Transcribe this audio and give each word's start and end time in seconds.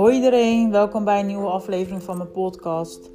Hoi 0.00 0.14
iedereen, 0.14 0.70
welkom 0.70 1.04
bij 1.04 1.20
een 1.20 1.26
nieuwe 1.26 1.48
aflevering 1.48 2.02
van 2.02 2.16
mijn 2.16 2.30
podcast. 2.30 3.10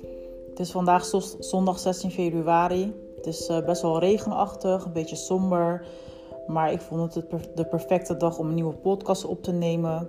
Het 0.49 0.59
is 0.59 0.71
vandaag 0.71 1.05
zondag 1.39 1.79
16 1.79 2.11
februari. 2.11 2.93
Het 3.15 3.25
is 3.25 3.47
eh, 3.47 3.65
best 3.65 3.81
wel 3.81 3.99
regenachtig, 3.99 4.85
een 4.85 4.93
beetje 4.93 5.15
somber. 5.15 5.85
Maar 6.47 6.71
ik 6.71 6.81
vond 6.81 7.13
het 7.13 7.25
de 7.55 7.65
perfecte 7.65 8.17
dag 8.17 8.37
om 8.37 8.47
een 8.47 8.53
nieuwe 8.53 8.73
podcast 8.73 9.25
op 9.25 9.43
te 9.43 9.51
nemen. 9.51 10.07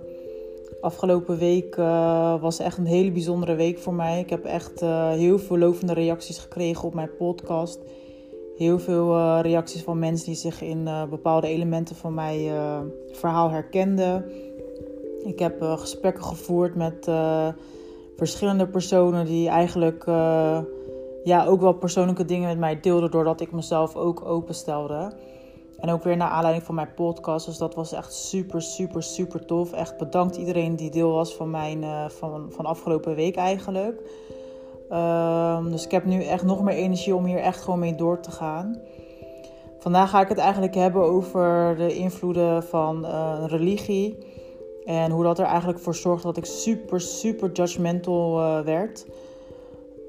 Afgelopen 0.81 1.37
week 1.37 1.75
uh, 1.75 2.41
was 2.41 2.59
echt 2.59 2.77
een 2.77 2.85
hele 2.85 3.11
bijzondere 3.11 3.55
week 3.55 3.79
voor 3.79 3.93
mij. 3.93 4.19
Ik 4.19 4.29
heb 4.29 4.45
echt 4.45 4.81
uh, 4.81 5.09
heel 5.09 5.39
veel 5.39 5.57
lovende 5.57 5.93
reacties 5.93 6.37
gekregen 6.37 6.87
op 6.87 6.93
mijn 6.93 7.15
podcast. 7.17 7.79
Heel 8.57 8.79
veel 8.79 9.39
reacties 9.39 9.83
van 9.83 9.99
mensen 9.99 10.25
die 10.25 10.35
zich 10.35 10.61
in 10.61 10.89
bepaalde 11.09 11.47
elementen 11.47 11.95
van 11.95 12.13
mijn 12.13 12.51
verhaal 13.11 13.49
herkenden. 13.49 14.31
Ik 15.23 15.39
heb 15.39 15.61
uh, 15.61 15.77
gesprekken 15.77 16.23
gevoerd 16.23 16.75
met 16.75 17.07
uh, 17.07 17.47
verschillende 18.15 18.67
personen 18.67 19.25
die 19.25 19.49
eigenlijk 19.49 20.05
uh, 20.05 20.59
ja, 21.23 21.45
ook 21.45 21.61
wel 21.61 21.73
persoonlijke 21.73 22.25
dingen 22.25 22.47
met 22.47 22.57
mij 22.57 22.79
deelden 22.79 23.11
doordat 23.11 23.41
ik 23.41 23.51
mezelf 23.51 23.95
ook 23.95 24.25
openstelde. 24.25 25.11
En 25.77 25.89
ook 25.89 26.03
weer 26.03 26.17
naar 26.17 26.29
aanleiding 26.29 26.65
van 26.65 26.75
mijn 26.75 26.93
podcast. 26.93 27.45
Dus 27.45 27.57
dat 27.57 27.75
was 27.75 27.91
echt 27.91 28.13
super, 28.13 28.61
super, 28.61 29.03
super 29.03 29.45
tof. 29.45 29.73
Echt 29.73 29.97
bedankt 29.97 30.35
iedereen 30.35 30.75
die 30.75 30.91
deel 30.91 31.11
was 31.11 31.35
van 31.35 31.49
mijn 31.49 31.85
van, 32.11 32.45
van 32.49 32.65
afgelopen 32.65 33.15
week 33.15 33.35
eigenlijk. 33.35 34.01
Um, 34.91 35.71
dus 35.71 35.85
ik 35.85 35.91
heb 35.91 36.05
nu 36.05 36.23
echt 36.23 36.43
nog 36.43 36.61
meer 36.61 36.75
energie 36.75 37.15
om 37.15 37.25
hier 37.25 37.39
echt 37.39 37.61
gewoon 37.61 37.79
mee 37.79 37.95
door 37.95 38.19
te 38.19 38.31
gaan. 38.31 38.81
Vandaag 39.79 40.09
ga 40.09 40.21
ik 40.21 40.29
het 40.29 40.37
eigenlijk 40.37 40.75
hebben 40.75 41.01
over 41.01 41.75
de 41.77 41.95
invloeden 41.95 42.63
van 42.63 43.05
religie. 43.45 44.17
En 44.87 45.11
hoe 45.11 45.23
dat 45.23 45.39
er 45.39 45.45
eigenlijk 45.45 45.79
voor 45.79 45.95
zorgde 45.95 46.27
dat 46.27 46.37
ik 46.37 46.45
super, 46.45 47.01
super 47.01 47.51
judgmental 47.51 48.39
uh, 48.39 48.59
werd. 48.59 49.05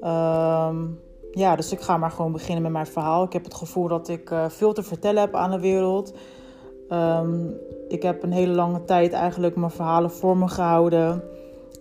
Um, 0.01 0.99
ja, 1.31 1.55
dus 1.55 1.71
ik 1.71 1.81
ga 1.81 1.97
maar 1.97 2.11
gewoon 2.11 2.31
beginnen 2.31 2.63
met 2.63 2.71
mijn 2.71 2.87
verhaal. 2.87 3.23
Ik 3.23 3.33
heb 3.33 3.43
het 3.43 3.53
gevoel 3.53 3.87
dat 3.87 4.07
ik 4.07 4.29
uh, 4.29 4.49
veel 4.49 4.73
te 4.73 4.83
vertellen 4.83 5.21
heb 5.21 5.35
aan 5.35 5.51
de 5.51 5.59
wereld. 5.59 6.13
Um, 6.89 7.57
ik 7.87 8.03
heb 8.03 8.23
een 8.23 8.31
hele 8.31 8.53
lange 8.53 8.83
tijd 8.83 9.13
eigenlijk 9.13 9.55
mijn 9.55 9.71
verhalen 9.71 10.11
voor 10.11 10.37
me 10.37 10.47
gehouden. 10.47 11.23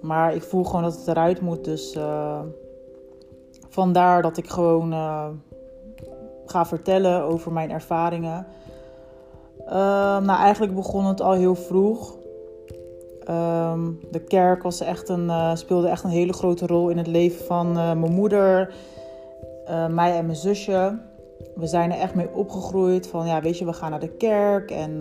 Maar 0.00 0.34
ik 0.34 0.42
voel 0.42 0.64
gewoon 0.64 0.82
dat 0.82 0.96
het 0.96 1.08
eruit 1.08 1.40
moet. 1.40 1.64
Dus 1.64 1.96
uh, 1.96 2.40
vandaar 3.68 4.22
dat 4.22 4.36
ik 4.36 4.48
gewoon 4.48 4.92
ga 6.46 6.66
vertellen 6.66 7.22
over 7.22 7.52
mijn 7.52 7.70
ervaringen. 7.70 8.46
Uh, 9.66 9.72
nou, 10.18 10.38
eigenlijk 10.38 10.74
begon 10.74 11.04
het 11.04 11.20
al 11.20 11.32
heel 11.32 11.54
vroeg. 11.54 12.16
Um, 13.30 13.98
de 14.10 14.24
kerk 14.24 14.64
echt 14.64 15.08
een, 15.08 15.24
uh, 15.24 15.54
speelde 15.54 15.88
echt 15.88 16.04
een 16.04 16.10
hele 16.10 16.32
grote 16.32 16.66
rol 16.66 16.88
in 16.88 16.98
het 16.98 17.06
leven 17.06 17.44
van 17.44 17.68
uh, 17.68 17.74
mijn 17.74 18.12
moeder, 18.12 18.74
uh, 19.68 19.86
mij 19.86 20.16
en 20.16 20.24
mijn 20.26 20.36
zusje. 20.36 20.98
We 21.54 21.66
zijn 21.66 21.92
er 21.92 21.98
echt 21.98 22.14
mee 22.14 22.34
opgegroeid 22.34 23.06
van, 23.06 23.26
ja, 23.26 23.40
weet 23.40 23.58
je, 23.58 23.64
we 23.64 23.72
gaan 23.72 23.90
naar 23.90 24.00
de 24.00 24.16
kerk 24.16 24.70
en 24.70 25.00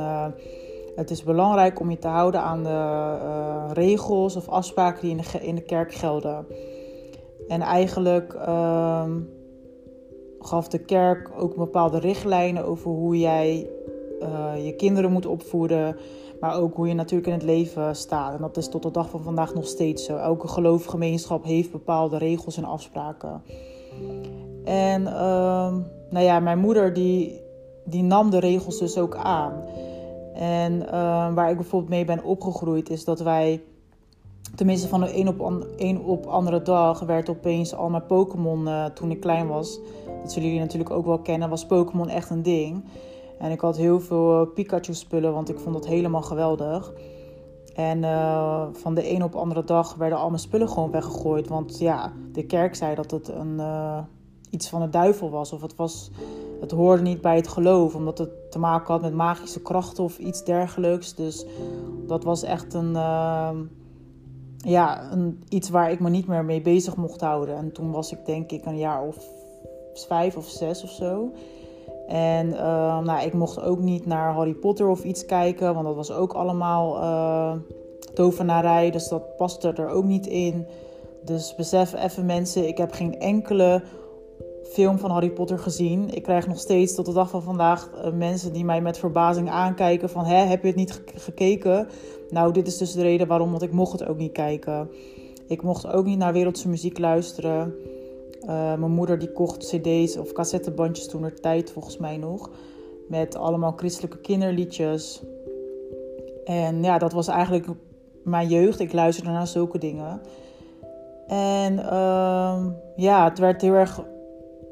het 0.95 1.09
is 1.11 1.23
belangrijk 1.23 1.79
om 1.79 1.89
je 1.89 1.99
te 1.99 2.07
houden 2.07 2.41
aan 2.41 2.63
de 2.63 3.73
regels 3.73 4.35
of 4.35 4.49
afspraken 4.49 5.01
die 5.01 5.11
in 5.11 5.17
de, 5.17 5.45
in 5.45 5.55
de 5.55 5.61
kerk 5.61 5.93
gelden. 5.93 6.45
En 7.47 7.61
eigenlijk 7.61 8.33
um, 8.33 9.29
gaf 10.39 10.67
de 10.67 10.79
kerk 10.79 11.31
ook 11.37 11.55
bepaalde 11.55 11.99
richtlijnen 11.99 12.65
over 12.65 12.91
hoe 12.91 13.19
jij 13.19 13.69
je 14.63 14.73
kinderen 14.77 15.11
moet 15.11 15.25
opvoeden 15.25 15.97
maar 16.39 16.55
ook 16.55 16.75
hoe 16.75 16.87
je 16.87 16.93
natuurlijk 16.93 17.27
in 17.27 17.33
het 17.33 17.43
leven 17.43 17.95
staat. 17.95 18.33
En 18.33 18.41
dat 18.41 18.57
is 18.57 18.69
tot 18.69 18.83
de 18.83 18.91
dag 18.91 19.09
van 19.09 19.23
vandaag 19.23 19.53
nog 19.53 19.67
steeds 19.67 20.05
zo. 20.05 20.17
Elke 20.17 20.47
geloofgemeenschap 20.47 21.43
heeft 21.43 21.71
bepaalde 21.71 22.17
regels 22.17 22.57
en 22.57 22.63
afspraken. 22.63 23.41
En 24.63 25.01
uh, 25.01 25.73
nou 26.09 26.25
ja, 26.25 26.39
mijn 26.39 26.59
moeder 26.59 26.93
die, 26.93 27.41
die 27.85 28.03
nam 28.03 28.29
de 28.29 28.39
regels 28.39 28.79
dus 28.79 28.97
ook 28.97 29.15
aan. 29.15 29.63
En 30.33 30.73
uh, 30.73 30.89
waar 31.33 31.49
ik 31.49 31.55
bijvoorbeeld 31.57 31.91
mee 31.91 32.05
ben 32.05 32.23
opgegroeid 32.23 32.89
is 32.89 33.03
dat 33.03 33.19
wij... 33.19 33.61
Tenminste, 34.55 34.87
van 34.87 34.99
de 34.99 35.19
een 35.19 35.27
op, 35.27 35.39
op 36.05 36.25
andere 36.25 36.61
dag 36.61 36.99
werd 36.99 37.29
opeens 37.29 37.75
al 37.75 37.89
mijn 37.89 38.05
Pokémon 38.05 38.67
uh, 38.67 38.85
toen 38.85 39.11
ik 39.11 39.19
klein 39.19 39.47
was. 39.47 39.79
Dat 40.21 40.31
zullen 40.31 40.47
jullie 40.47 40.63
natuurlijk 40.63 40.91
ook 40.91 41.05
wel 41.05 41.19
kennen, 41.19 41.49
was 41.49 41.65
Pokémon 41.65 42.09
echt 42.09 42.29
een 42.29 42.43
ding. 42.43 42.83
En 43.39 43.51
ik 43.51 43.59
had 43.59 43.77
heel 43.77 43.99
veel 43.99 44.41
eh, 44.41 44.53
Pikachu-spullen, 44.53 45.33
want 45.33 45.49
ik 45.49 45.59
vond 45.59 45.75
dat 45.75 45.87
helemaal 45.87 46.21
geweldig. 46.21 46.93
En 47.75 48.03
uh, 48.03 48.67
van 48.71 48.95
de 48.95 49.11
een 49.11 49.23
op 49.23 49.31
de 49.31 49.37
andere 49.37 49.63
dag 49.63 49.95
werden 49.95 50.17
al 50.17 50.27
mijn 50.27 50.41
spullen 50.41 50.69
gewoon 50.69 50.91
weggegooid. 50.91 51.47
Want 51.47 51.79
ja, 51.79 52.13
de 52.31 52.45
kerk 52.45 52.75
zei 52.75 52.95
dat 52.95 53.11
het 53.11 53.27
een, 53.27 53.55
uh, 53.57 53.99
iets 54.49 54.69
van 54.69 54.81
de 54.81 54.89
duivel 54.89 55.29
was. 55.29 55.53
Of 55.53 55.61
het, 55.61 55.75
was, 55.75 56.11
het 56.59 56.71
hoorde 56.71 57.01
niet 57.01 57.21
bij 57.21 57.35
het 57.35 57.47
geloof, 57.47 57.95
omdat 57.95 58.17
het 58.17 58.51
te 58.51 58.59
maken 58.59 58.93
had 58.93 59.01
met 59.01 59.13
magische 59.13 59.61
krachten 59.61 60.03
of 60.03 60.17
iets 60.17 60.43
dergelijks. 60.43 61.15
Dus 61.15 61.45
dat 62.07 62.23
was 62.23 62.43
echt 62.43 62.73
een, 62.73 62.91
ja, 64.57 65.11
een, 65.11 65.43
iets 65.49 65.69
waar 65.69 65.91
ik 65.91 65.99
me 65.99 66.09
niet 66.09 66.27
meer 66.27 66.45
mee 66.45 66.61
bezig 66.61 66.95
mocht 66.95 67.21
houden. 67.21 67.55
En 67.55 67.71
toen 67.71 67.91
was 67.91 68.11
ik 68.11 68.25
denk 68.25 68.51
ik 68.51 68.65
een 68.65 68.77
jaar 68.77 69.01
of 69.01 69.17
vijf 69.93 70.37
of 70.37 70.47
zes 70.47 70.83
of 70.83 70.89
zo. 70.89 71.31
En 72.07 72.47
uh, 72.47 72.99
nou, 72.99 73.25
ik 73.25 73.33
mocht 73.33 73.61
ook 73.61 73.79
niet 73.79 74.05
naar 74.05 74.33
Harry 74.33 74.53
Potter 74.53 74.87
of 74.87 75.03
iets 75.03 75.25
kijken, 75.25 75.73
want 75.73 75.85
dat 75.85 75.95
was 75.95 76.11
ook 76.11 76.33
allemaal 76.33 76.97
uh, 76.97 77.53
tovenarij. 78.13 78.91
Dus 78.91 79.07
dat 79.07 79.35
paste 79.35 79.73
er 79.73 79.89
ook 79.89 80.03
niet 80.03 80.27
in. 80.27 80.65
Dus 81.23 81.55
besef 81.55 82.03
even 82.03 82.25
mensen, 82.25 82.67
ik 82.67 82.77
heb 82.77 82.91
geen 82.91 83.19
enkele 83.19 83.81
film 84.63 84.97
van 84.97 85.11
Harry 85.11 85.29
Potter 85.29 85.59
gezien. 85.59 86.09
Ik 86.13 86.23
krijg 86.23 86.47
nog 86.47 86.59
steeds 86.59 86.95
tot 86.95 87.05
de 87.05 87.13
dag 87.13 87.29
van 87.29 87.41
vandaag 87.41 87.89
uh, 87.95 88.11
mensen 88.11 88.53
die 88.53 88.65
mij 88.65 88.81
met 88.81 88.97
verbazing 88.97 89.49
aankijken 89.49 90.09
van... 90.09 90.25
Hè, 90.25 90.35
heb 90.35 90.61
je 90.61 90.67
het 90.67 90.75
niet 90.75 91.01
gekeken? 91.15 91.87
Nou, 92.29 92.53
dit 92.53 92.67
is 92.67 92.77
dus 92.77 92.91
de 92.91 93.01
reden 93.01 93.27
waarom, 93.27 93.49
want 93.49 93.61
ik 93.61 93.71
mocht 93.71 93.91
het 93.91 94.07
ook 94.07 94.17
niet 94.17 94.31
kijken. 94.31 94.89
Ik 95.47 95.61
mocht 95.61 95.87
ook 95.87 96.05
niet 96.05 96.17
naar 96.17 96.33
wereldse 96.33 96.69
muziek 96.69 96.99
luisteren. 96.99 97.75
Uh, 98.47 98.53
mijn 98.53 98.91
moeder 98.91 99.19
die 99.19 99.31
kocht 99.31 99.65
cd's 99.65 100.17
of 100.17 100.31
cassettebandjes 100.31 101.07
toen 101.07 101.23
er 101.23 101.39
tijd 101.39 101.71
volgens 101.71 101.97
mij 101.97 102.17
nog. 102.17 102.49
Met 103.07 103.35
allemaal 103.35 103.73
christelijke 103.75 104.17
kinderliedjes. 104.17 105.21
En 106.45 106.83
ja, 106.83 106.97
dat 106.97 107.13
was 107.13 107.27
eigenlijk 107.27 107.67
mijn 108.23 108.47
jeugd. 108.47 108.79
Ik 108.79 108.93
luisterde 108.93 109.31
naar 109.31 109.47
zulke 109.47 109.77
dingen. 109.77 110.21
En 111.27 111.73
uh, 111.73 112.65
ja, 112.95 113.23
het 113.23 113.39
werd 113.39 113.61
heel 113.61 113.73
erg 113.73 114.03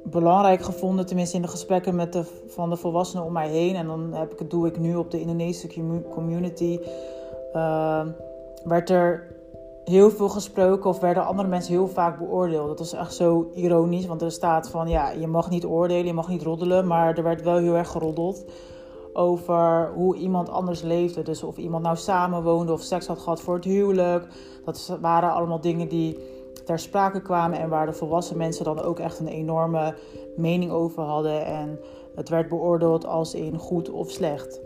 belangrijk 0.04 0.62
gevonden, 0.62 1.06
tenminste 1.06 1.36
in 1.36 1.42
de 1.42 1.48
gesprekken 1.48 1.96
met 1.96 2.14
de, 2.14 2.24
van 2.48 2.70
de 2.70 2.76
volwassenen 2.76 3.26
om 3.26 3.32
mij 3.32 3.50
heen. 3.50 3.76
En 3.76 3.88
dan 3.88 4.14
heb 4.14 4.40
ik 4.40 4.50
doe 4.50 4.68
ik 4.68 4.80
nu 4.80 4.96
op 4.96 5.12
de 5.12 5.20
Indonesische 5.20 6.02
community. 6.10 6.80
Uh, 7.54 8.06
werd 8.64 8.90
er 8.90 9.35
heel 9.86 10.12
veel 10.12 10.30
gesproken 10.30 10.90
of 10.90 11.00
werden 11.00 11.26
andere 11.26 11.48
mensen 11.48 11.74
heel 11.74 11.88
vaak 11.88 12.18
beoordeeld. 12.18 12.68
Dat 12.68 12.80
was 12.80 12.94
echt 12.94 13.14
zo 13.14 13.50
ironisch, 13.54 14.06
want 14.06 14.22
er 14.22 14.32
staat 14.32 14.70
van 14.70 14.88
ja, 14.88 15.10
je 15.10 15.28
mag 15.28 15.50
niet 15.50 15.66
oordelen, 15.66 16.06
je 16.06 16.14
mag 16.14 16.28
niet 16.28 16.44
roddelen, 16.44 16.88
maar 16.88 17.18
er 17.18 17.24
werd 17.24 17.42
wel 17.42 17.58
heel 17.58 17.76
erg 17.76 17.90
geroddeld 17.90 18.46
over 19.14 19.92
hoe 19.96 20.16
iemand 20.16 20.50
anders 20.50 20.82
leefde. 20.82 21.22
Dus 21.22 21.44
of 21.44 21.58
iemand 21.58 21.84
nou 21.84 21.98
samenwoonde 21.98 22.72
of 22.72 22.82
seks 22.82 23.08
had 23.08 23.20
gehad 23.20 23.42
voor 23.42 23.56
het 23.56 23.64
huwelijk. 23.64 24.28
Dat 24.66 24.98
waren 25.02 25.34
allemaal 25.34 25.62
dingen 25.62 25.88
die 25.88 26.20
ter 26.66 26.80
sprake 26.80 27.22
kwamen 27.22 27.60
en 27.60 27.70
waar 27.70 27.86
de 27.86 27.94
volwassen 27.94 28.38
mensen 28.38 28.66
dan 28.66 28.82
ook 28.82 29.00
echt 29.00 29.20
een 29.20 29.28
enorme 29.28 29.96
mening 30.36 30.72
over 30.72 31.04
hadden. 31.04 31.46
En 31.46 31.80
het 32.16 32.30
werd 32.30 32.50
beoordeeld 32.50 33.06
als 33.06 33.34
in 33.34 33.58
goed 33.58 33.90
of 33.90 34.12
slecht. 34.12 34.62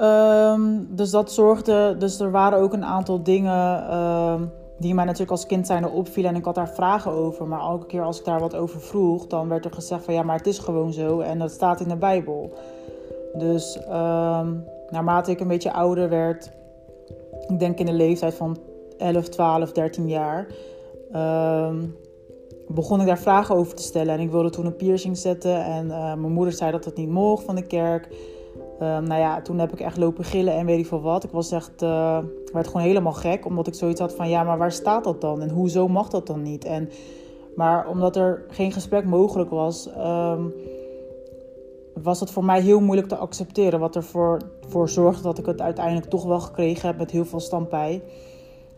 Um, 0.00 0.86
dus 0.90 1.10
dat 1.10 1.32
zorgde. 1.32 1.96
Dus 1.98 2.20
er 2.20 2.30
waren 2.30 2.58
ook 2.58 2.72
een 2.72 2.84
aantal 2.84 3.22
dingen 3.22 3.96
um, 3.96 4.52
die 4.78 4.94
mij 4.94 5.04
natuurlijk 5.04 5.30
als 5.30 5.46
kind 5.46 5.66
zijn 5.66 5.88
opvielen. 5.88 6.30
En 6.30 6.36
ik 6.36 6.44
had 6.44 6.54
daar 6.54 6.74
vragen 6.74 7.10
over. 7.10 7.46
Maar 7.46 7.60
elke 7.60 7.86
keer 7.86 8.02
als 8.02 8.18
ik 8.18 8.24
daar 8.24 8.40
wat 8.40 8.56
over 8.56 8.80
vroeg, 8.80 9.26
dan 9.26 9.48
werd 9.48 9.64
er 9.64 9.72
gezegd 9.72 10.04
van 10.04 10.14
ja, 10.14 10.22
maar 10.22 10.36
het 10.36 10.46
is 10.46 10.58
gewoon 10.58 10.92
zo. 10.92 11.20
En 11.20 11.38
dat 11.38 11.50
staat 11.50 11.80
in 11.80 11.88
de 11.88 11.96
Bijbel. 11.96 12.52
Dus 13.34 13.76
um, 13.76 14.64
naarmate 14.90 15.30
ik 15.30 15.40
een 15.40 15.48
beetje 15.48 15.72
ouder 15.72 16.08
werd, 16.08 16.50
ik 17.48 17.58
denk 17.58 17.78
in 17.78 17.86
de 17.86 17.92
leeftijd 17.92 18.34
van 18.34 18.56
11, 18.98 19.28
12, 19.28 19.72
13 19.72 20.08
jaar, 20.08 20.46
begon 22.68 23.00
ik 23.00 23.06
daar 23.06 23.18
vragen 23.18 23.54
over 23.54 23.74
te 23.74 23.82
stellen. 23.82 24.14
En 24.14 24.20
ik 24.20 24.30
wilde 24.30 24.50
toen 24.50 24.66
een 24.66 24.76
piercing 24.76 25.16
zetten. 25.16 25.64
En 25.64 25.86
uh, 25.86 26.14
mijn 26.14 26.32
moeder 26.32 26.52
zei 26.52 26.70
dat 26.70 26.84
het 26.84 26.96
niet 26.96 27.08
mocht 27.08 27.44
van 27.44 27.54
de 27.54 27.66
kerk. 27.66 28.08
Um, 28.80 29.04
nou 29.04 29.20
ja, 29.20 29.42
toen 29.42 29.58
heb 29.58 29.72
ik 29.72 29.80
echt 29.80 29.96
lopen 29.96 30.24
gillen 30.24 30.54
en 30.54 30.66
weet 30.66 30.78
ik 30.78 30.86
veel 30.86 31.00
wat. 31.00 31.24
Ik 31.24 31.30
was 31.30 31.50
echt, 31.50 31.82
uh, 31.82 32.18
werd 32.52 32.66
gewoon 32.66 32.82
helemaal 32.82 33.12
gek, 33.12 33.46
omdat 33.46 33.66
ik 33.66 33.74
zoiets 33.74 34.00
had 34.00 34.14
van 34.14 34.28
ja, 34.28 34.42
maar 34.42 34.58
waar 34.58 34.72
staat 34.72 35.04
dat 35.04 35.20
dan? 35.20 35.42
En 35.42 35.50
hoezo 35.50 35.88
mag 35.88 36.08
dat 36.08 36.26
dan 36.26 36.42
niet? 36.42 36.64
En, 36.64 36.88
maar 37.56 37.88
omdat 37.88 38.16
er 38.16 38.44
geen 38.48 38.72
gesprek 38.72 39.04
mogelijk 39.04 39.50
was, 39.50 39.88
um, 39.98 40.52
was 42.02 42.20
het 42.20 42.30
voor 42.30 42.44
mij 42.44 42.60
heel 42.60 42.80
moeilijk 42.80 43.08
te 43.08 43.16
accepteren. 43.16 43.80
Wat 43.80 43.96
ervoor 43.96 44.40
voor 44.68 44.88
zorgde 44.88 45.22
dat 45.22 45.38
ik 45.38 45.46
het 45.46 45.60
uiteindelijk 45.60 46.06
toch 46.06 46.24
wel 46.24 46.40
gekregen 46.40 46.88
heb 46.88 46.98
met 46.98 47.10
heel 47.10 47.24
veel 47.24 47.40
stampij. 47.40 48.02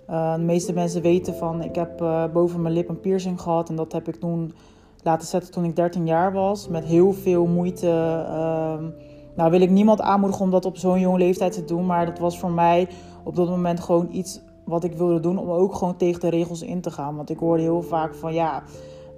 de 0.07 0.37
meeste 0.41 0.73
mensen 0.73 1.03
weten 1.03 1.35
van, 1.35 1.63
ik 1.63 1.75
heb 1.75 1.99
boven 2.33 2.63
mijn 2.63 2.75
lip 2.75 2.89
een 2.89 3.01
piercing 3.01 3.41
gehad. 3.41 3.69
En 3.69 3.77
dat 3.77 3.93
heb 3.93 4.09
ik 4.09 4.17
toen 4.17 4.53
laten 5.03 5.27
zetten 5.27 5.53
toen 5.53 5.65
ik 5.65 5.77
13 5.77 6.07
jaar 6.07 6.33
was. 6.33 6.69
Met 6.69 6.85
heel 6.85 7.13
veel 7.13 7.47
moeite. 7.47 7.89
Ehm, 8.29 8.85
nou 9.37 9.51
wil 9.51 9.61
ik 9.61 9.71
niemand 9.71 10.01
aanmoedigen 10.01 10.45
om 10.45 10.51
dat 10.51 10.65
op 10.65 10.77
zo'n 10.77 11.01
jonge 11.01 11.19
leeftijd 11.19 11.53
te 11.53 11.65
doen. 11.65 11.87
Maar 11.87 12.07
dat 12.07 12.19
was 12.19 12.39
voor 12.39 12.51
mij 12.51 12.89
op 13.25 13.37
dat 13.37 13.49
moment 13.49 13.81
gewoon 13.81 14.09
iets 14.11 14.41
wat 14.65 14.85
ik 14.85 14.93
wilde 14.93 15.21
doen. 15.21 15.39
Om 15.39 15.51
ook 15.51 15.75
gewoon 15.75 15.97
tegen 15.97 16.21
de 16.21 16.29
regels 16.29 16.63
in 16.63 16.81
te 16.81 16.91
gaan. 16.91 17.17
Want 17.17 17.31
ik 17.31 17.39
hoorde 17.39 17.63
heel 17.63 17.83
vaak 17.83 18.15
van 18.15 18.35
ja, 18.35 18.63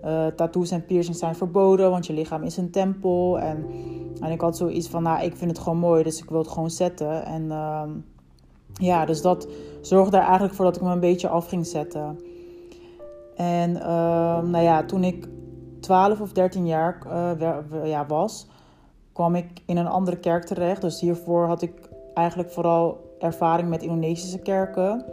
uh, 0.04 0.26
tattoos 0.26 0.70
en 0.70 0.84
piercings 0.84 1.18
zijn 1.18 1.34
verboden. 1.34 1.90
Want 1.90 2.06
je 2.06 2.12
lichaam 2.12 2.42
is 2.42 2.56
een 2.56 2.70
tempel. 2.70 3.38
En, 3.38 3.66
en 4.20 4.30
ik 4.32 4.40
had 4.40 4.56
zoiets 4.56 4.88
van 4.88 5.02
nou 5.02 5.24
ik 5.24 5.36
vind 5.36 5.50
het 5.50 5.60
gewoon 5.60 5.78
mooi. 5.78 6.02
Dus 6.02 6.22
ik 6.22 6.30
wil 6.30 6.38
het 6.38 6.48
gewoon 6.48 6.70
zetten. 6.70 7.24
En 7.24 7.50
ehm, 7.50 7.90
ja, 8.72 9.04
dus 9.04 9.22
dat 9.22 9.48
zorgde 9.80 10.16
er 10.16 10.22
eigenlijk 10.22 10.54
voor 10.54 10.64
dat 10.64 10.76
ik 10.76 10.82
me 10.82 10.90
een 10.90 11.00
beetje 11.00 11.28
af 11.28 11.48
ging 11.48 11.66
zetten. 11.66 12.18
En 13.36 13.76
ehm, 13.76 14.50
nou 14.50 14.64
ja, 14.64 14.84
toen 14.84 15.04
ik 15.04 15.28
12 15.80 16.20
of 16.20 16.32
13 16.32 16.66
jaar 16.66 16.98
uh, 17.06 17.84
ja, 17.84 18.06
was, 18.06 18.46
kwam 19.18 19.34
ik 19.34 19.46
in 19.66 19.76
een 19.76 19.86
andere 19.86 20.16
kerk 20.16 20.44
terecht. 20.44 20.80
Dus 20.80 21.00
hiervoor 21.00 21.46
had 21.46 21.62
ik 21.62 21.72
eigenlijk 22.14 22.50
vooral 22.50 22.96
ervaring 23.18 23.68
met 23.68 23.82
Indonesische 23.82 24.38
kerken. 24.38 25.04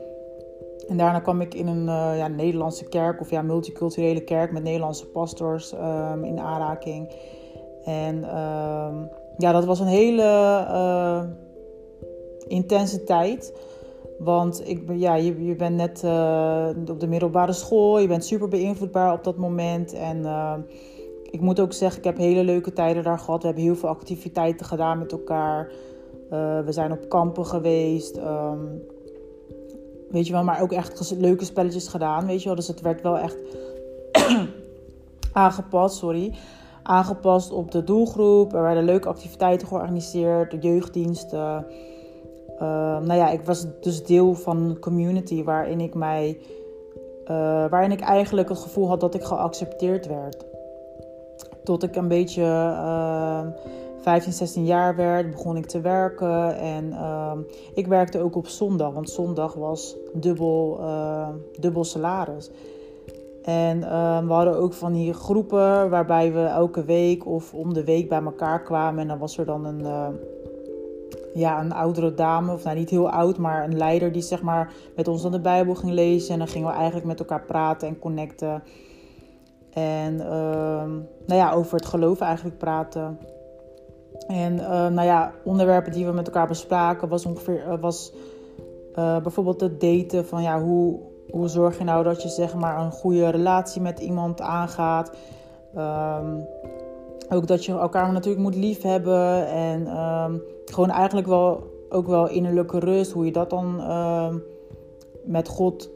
En 0.88 0.98
daarna 0.98 1.20
kwam 1.20 1.42
ik 1.42 1.54
in 1.54 1.68
een 1.68 1.88
uh, 1.88 2.18
ja, 2.18 2.28
Nederlandse 2.28 2.86
kerk 2.90 3.22
of 3.22 3.30
ja, 3.30 3.42
multiculturele 3.42 4.24
kerk 4.24 4.52
met 4.52 4.64
Nederlandse 4.64 5.06
pastors 5.06 5.74
um, 5.74 6.24
in 6.24 6.40
aanraking. 6.40 7.12
En 7.84 8.16
um, 8.16 9.10
ja, 9.38 9.52
dat 9.52 9.66
was 9.66 9.80
een 9.80 9.88
hele 9.88 10.24
uh, 10.70 11.24
intense 12.48 13.04
tijd. 13.04 13.54
Want 14.20 14.70
ik, 14.70 14.82
ja, 14.92 15.16
je, 15.16 15.46
je 15.46 15.56
bent 15.56 15.76
net 15.76 16.02
uh, 16.06 16.68
op 16.90 17.00
de 17.00 17.08
middelbare 17.08 17.54
school, 17.54 18.00
je 18.00 18.08
bent 18.08 18.26
super 18.26 18.48
beïnvloedbaar 18.48 19.14
op 19.14 19.24
dat 19.24 19.38
moment. 19.38 19.94
En 19.94 20.18
uh, 20.18 20.54
ik 21.36 21.42
moet 21.42 21.60
ook 21.60 21.74
zeggen, 21.74 21.98
ik 21.98 22.06
heb 22.06 22.18
hele 22.18 22.44
leuke 22.44 22.74
tijden 22.74 23.04
daar 23.04 23.20
gehad. 23.20 23.42
We 23.42 23.46
hebben 23.46 23.64
heel 23.64 23.76
veel 23.76 23.90
activiteiten 23.90 24.66
gedaan 24.66 25.00
met 25.00 25.12
elkaar. 25.12 25.72
Uh, 26.32 26.60
we 26.60 26.72
zijn 26.72 26.92
op 26.92 27.10
kampen 27.10 27.46
geweest. 27.46 28.18
Um, 28.18 28.82
weet 30.10 30.28
je 30.28 30.34
wel, 30.34 30.44
maar 30.44 30.62
ook 30.62 30.72
echt 30.72 31.16
leuke 31.18 31.46
spelletjes 31.46 31.88
gedaan, 31.88 32.26
weet 32.26 32.40
je 32.40 32.46
wel. 32.46 32.56
Dus 32.56 32.68
het 32.68 32.82
werd 32.82 33.02
wel 33.02 33.18
echt 33.18 33.38
aangepast, 35.34 35.98
sorry. 35.98 36.34
Aangepast 36.84 37.52
op 37.52 37.72
de 37.72 37.84
doelgroep. 37.84 38.54
Er 38.54 38.62
werden 38.62 38.84
leuke 38.84 39.08
activiteiten 39.08 39.68
georganiseerd, 39.68 40.52
de 40.52 40.58
jeugddiensten. 40.58 41.66
Uh, 42.54 43.00
nou 43.00 43.14
ja, 43.14 43.30
ik 43.30 43.42
was 43.42 43.66
dus 43.82 44.04
deel 44.04 44.34
van 44.34 44.58
een 44.58 44.80
community 44.80 45.44
waarin 45.44 45.80
ik 45.80 45.94
mij. 45.94 46.38
Uh, 47.24 47.70
waarin 47.70 47.92
ik 47.92 48.02
eigenlijk 48.02 48.50
het 48.50 48.58
gevoel 48.58 48.88
had 48.88 49.00
dat 49.00 49.16
ik 49.16 49.24
geaccepteerd 49.24 50.08
werd. 50.08 50.55
Tot 51.66 51.84
ik 51.84 51.96
een 51.96 52.08
beetje 52.08 52.42
uh, 52.42 53.40
15, 54.02 54.34
16 54.34 54.66
jaar 54.66 54.96
werd, 54.96 55.32
begon 55.32 55.58
ik 55.58 55.66
te 55.66 55.82
werken. 55.82 56.58
En 56.58 56.94
ehm, 56.94 57.40
ik 57.74 57.88
werkte 57.88 58.20
ook 58.20 58.36
op 58.36 58.48
zondag, 58.48 58.94
want 58.94 59.10
zondag 59.10 59.54
was 59.54 59.96
dubbel, 60.14 60.78
eh, 60.80 61.28
dubbel 61.60 61.84
salaris. 61.84 62.52
En 63.44 63.84
ehm, 63.84 64.28
we 64.28 64.34
hadden 64.34 64.58
ook 64.58 64.74
van 64.74 64.94
die 64.94 65.14
groepen 65.14 65.90
waarbij 65.90 66.34
we 66.34 66.44
elke 66.44 66.84
week 66.84 67.26
of 67.26 67.54
om 67.54 67.74
de 67.74 67.84
week 67.84 68.10
bij 68.10 68.24
elkaar 68.24 68.62
kwamen. 68.62 69.02
En 69.02 69.08
dan 69.08 69.18
was 69.18 69.38
er 69.38 69.46
dan 69.46 69.66
een 69.66 69.86
ja, 71.36 71.60
een 71.60 71.72
oudere 71.72 72.14
dame, 72.14 72.54
of 72.54 72.64
nou 72.64 72.78
niet 72.78 72.90
heel 72.90 73.10
oud, 73.10 73.38
maar 73.38 73.64
een 73.64 73.78
leider 73.78 74.12
die 74.12 74.22
zeg 74.22 74.42
maar 74.42 74.74
met 74.96 75.08
ons 75.08 75.26
aan 75.26 75.32
de 75.32 75.40
Bijbel 75.40 75.76
ging 75.76 75.92
lezen. 75.92 76.34
En 76.34 76.40
dan 76.40 76.48
gingen 76.48 76.68
we 76.68 76.74
eigenlijk 76.74 77.06
met 77.06 77.20
elkaar 77.20 77.42
praten 77.42 77.88
en 77.88 78.00
connecten. 78.00 78.64
En 79.76 80.14
uh, 80.14 80.26
nou 81.26 81.40
ja, 81.40 81.52
over 81.52 81.76
het 81.76 81.86
geloof 81.86 82.20
eigenlijk 82.20 82.58
praten. 82.58 83.20
En 84.28 84.54
uh, 84.54 84.68
nou 84.68 85.04
ja, 85.04 85.32
onderwerpen 85.44 85.92
die 85.92 86.06
we 86.06 86.12
met 86.12 86.28
elkaar 86.28 86.48
bespraken 86.48 87.08
was 87.08 87.26
ongeveer 87.26 87.68
uh, 87.68 87.80
was 87.80 88.14
uh, 88.96 89.18
bijvoorbeeld 89.20 89.62
het 89.62 89.82
daten 89.82 90.26
van 90.26 90.42
ja, 90.42 90.62
hoe, 90.62 91.00
hoe 91.30 91.48
zorg 91.48 91.78
je 91.78 91.84
nou 91.84 92.04
dat 92.04 92.22
je 92.22 92.30
zeg 92.30 92.56
maar 92.56 92.80
een 92.80 92.92
goede 92.92 93.30
relatie 93.30 93.82
met 93.82 94.00
iemand 94.00 94.42
aangaat. 94.42 95.12
Um, 95.78 96.48
ook 97.30 97.48
dat 97.48 97.66
je 97.66 97.72
elkaar 97.72 98.12
natuurlijk 98.12 98.44
moet 98.44 98.56
liefhebben. 98.56 99.48
En 99.48 99.88
gewoon 100.66 100.90
eigenlijk 100.90 101.28
wel 101.28 101.64
ook 101.90 102.08
wel 102.08 102.30
innerlijke 102.30 102.80
rust. 102.80 103.12
Hoe 103.12 103.26
je 103.26 103.32
dat 103.32 103.50
dan 103.50 103.82
met 105.24 105.48
God, 105.48 105.90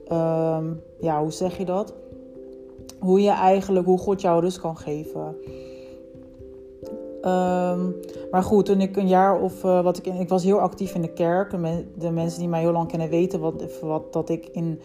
ja, 1.00 1.22
hoe 1.22 1.32
zeg 1.32 1.58
je 1.58 1.66
dat? 1.66 1.94
Hoe 3.00 3.22
je 3.22 3.30
eigenlijk, 3.30 3.86
hoe 3.86 3.98
God 3.98 4.22
jou 4.22 4.42
rust 4.42 4.60
kan 4.60 4.78
geven. 4.78 5.36
maar 8.32 8.44
goed, 8.44 8.66
toen 8.66 8.82
ik 8.82 8.98
een 8.98 9.08
jaar 9.08 9.42
of 9.42 9.64
uh, 9.64 9.84
wat 9.84 9.98
ik 9.98 10.06
ik 10.06 10.30
was 10.30 10.44
heel 10.44 10.60
actief 10.60 10.96
in 10.96 11.02
de 11.02 11.14
kerk. 11.14 11.52
De, 11.98 12.12
mensen 12.12 12.40
die 12.40 12.50
mij 12.50 12.60
heel 12.60 12.72
lang 12.72 12.88
kennen 12.88 13.10
weten 13.10 13.40
wat, 13.40 13.64
wat 13.82 14.14
dat 14.14 14.30
ik 14.30 14.46
in 14.46 14.80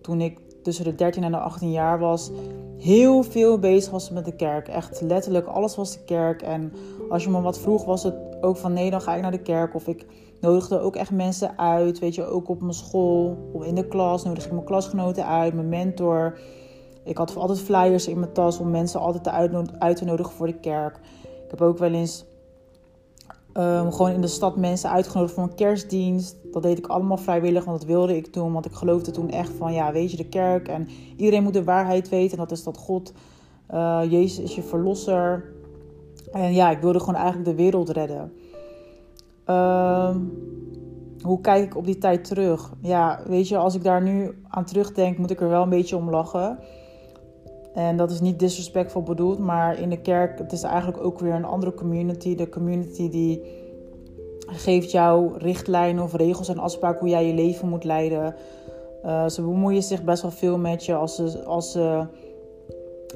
toen 0.00 0.20
ik 0.20 0.38
tussen 0.62 0.84
de 0.84 0.94
13 0.94 1.24
en 1.24 1.32
de 1.32 1.38
18 1.38 1.70
jaar 1.70 1.98
was, 1.98 2.30
heel 2.78 3.22
veel 3.22 3.58
bezig 3.58 3.92
was 3.92 4.10
met 4.10 4.24
de 4.24 4.36
kerk. 4.36 4.68
Echt 4.68 5.00
letterlijk, 5.00 5.46
alles 5.46 5.76
was 5.76 5.92
de 5.92 6.04
kerk. 6.04 6.42
En 6.42 6.72
als 7.08 7.24
je 7.24 7.30
me 7.30 7.40
wat 7.40 7.58
vroeg, 7.58 7.84
was 7.84 8.02
het 8.02 8.14
ook 8.40 8.56
van 8.56 8.72
nee, 8.72 8.90
dan 8.90 9.00
ga 9.00 9.14
ik 9.14 9.22
naar 9.22 9.30
de 9.30 9.42
kerk. 9.42 9.74
Of 9.74 9.86
ik 9.86 10.06
nodigde 10.40 10.80
ook 10.80 10.96
echt 10.96 11.10
mensen 11.10 11.58
uit. 11.58 11.98
Weet 11.98 12.14
je, 12.14 12.24
ook 12.24 12.48
op 12.48 12.60
mijn 12.60 12.74
school, 12.74 13.36
in 13.62 13.74
de 13.74 13.88
klas 13.88 14.24
nodigde 14.24 14.46
ik 14.46 14.54
mijn 14.54 14.66
klasgenoten 14.66 15.26
uit, 15.26 15.54
mijn 15.54 15.68
mentor. 15.68 16.38
Ik 17.04 17.18
had 17.18 17.36
altijd 17.36 17.60
flyers 17.60 18.08
in 18.08 18.18
mijn 18.18 18.32
tas 18.32 18.58
om 18.58 18.70
mensen 18.70 19.00
altijd 19.00 19.28
uit 19.78 19.96
te 19.96 20.04
nodigen 20.04 20.32
voor 20.32 20.46
de 20.46 20.58
kerk. 20.60 20.96
Ik 21.22 21.50
heb 21.50 21.60
ook 21.60 21.78
wel 21.78 21.92
eens 21.92 22.26
Um, 23.54 23.92
gewoon 23.92 24.10
in 24.10 24.20
de 24.20 24.26
stad 24.26 24.56
mensen 24.56 24.90
uitgenodigd 24.90 25.34
voor 25.34 25.42
een 25.42 25.54
kerstdienst. 25.54 26.36
Dat 26.52 26.62
deed 26.62 26.78
ik 26.78 26.86
allemaal 26.86 27.16
vrijwillig, 27.16 27.64
want 27.64 27.78
dat 27.78 27.88
wilde 27.88 28.16
ik 28.16 28.32
doen. 28.32 28.52
Want 28.52 28.66
ik 28.66 28.72
geloofde 28.72 29.10
toen 29.10 29.30
echt 29.30 29.52
van, 29.52 29.72
ja, 29.72 29.92
weet 29.92 30.10
je, 30.10 30.16
de 30.16 30.28
kerk. 30.28 30.68
En 30.68 30.88
iedereen 31.16 31.42
moet 31.42 31.52
de 31.52 31.64
waarheid 31.64 32.08
weten. 32.08 32.38
En 32.38 32.44
dat 32.44 32.52
is 32.52 32.64
dat 32.64 32.76
God, 32.76 33.12
uh, 33.74 34.00
Jezus 34.08 34.38
is 34.38 34.54
je 34.54 34.62
verlosser. 34.62 35.52
En 36.32 36.54
ja, 36.54 36.70
ik 36.70 36.80
wilde 36.80 37.00
gewoon 37.00 37.14
eigenlijk 37.14 37.44
de 37.44 37.54
wereld 37.54 37.88
redden. 37.88 38.32
Um, 39.46 40.32
hoe 41.22 41.40
kijk 41.40 41.64
ik 41.64 41.76
op 41.76 41.84
die 41.84 41.98
tijd 41.98 42.24
terug? 42.24 42.72
Ja, 42.80 43.20
weet 43.26 43.48
je, 43.48 43.56
als 43.56 43.74
ik 43.74 43.84
daar 43.84 44.02
nu 44.02 44.42
aan 44.48 44.64
terugdenk, 44.64 45.18
moet 45.18 45.30
ik 45.30 45.40
er 45.40 45.48
wel 45.48 45.62
een 45.62 45.68
beetje 45.68 45.96
om 45.96 46.10
lachen. 46.10 46.58
En 47.78 47.96
dat 47.96 48.10
is 48.10 48.20
niet 48.20 48.38
disrespectvol 48.38 49.02
bedoeld, 49.02 49.38
maar 49.38 49.78
in 49.78 49.90
de 49.90 50.00
kerk, 50.00 50.38
het 50.38 50.52
is 50.52 50.62
eigenlijk 50.62 51.04
ook 51.04 51.18
weer 51.18 51.34
een 51.34 51.44
andere 51.44 51.74
community. 51.74 52.34
De 52.34 52.48
community 52.48 53.10
die 53.10 53.42
geeft 54.46 54.90
jou 54.90 55.38
richtlijnen 55.38 56.02
of 56.02 56.14
regels 56.14 56.48
en 56.48 56.58
afspraken 56.58 57.00
hoe 57.00 57.08
jij 57.08 57.26
je 57.26 57.34
leven 57.34 57.68
moet 57.68 57.84
leiden. 57.84 58.34
Uh, 59.04 59.28
ze 59.28 59.42
bemoeien 59.42 59.82
zich 59.82 60.04
best 60.04 60.22
wel 60.22 60.30
veel 60.30 60.58
met 60.58 60.84
je 60.84 60.94
als 60.94 61.14
ze, 61.14 61.44
als 61.44 61.72
ze 61.72 62.06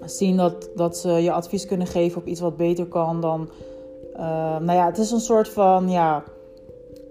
zien 0.05 0.37
dat, 0.37 0.71
dat 0.75 0.97
ze 0.97 1.11
je 1.11 1.33
advies 1.33 1.67
kunnen 1.67 1.87
geven 1.87 2.21
op 2.21 2.27
iets 2.27 2.41
wat 2.41 2.57
beter 2.57 2.87
kan. 2.87 3.21
Dan, 3.21 3.51
uh, 4.17 4.21
nou 4.59 4.73
ja, 4.73 4.87
het 4.87 4.99
is 4.99 5.11
een 5.11 5.21
soort 5.21 5.49
van, 5.49 5.91
ja, 5.91 6.23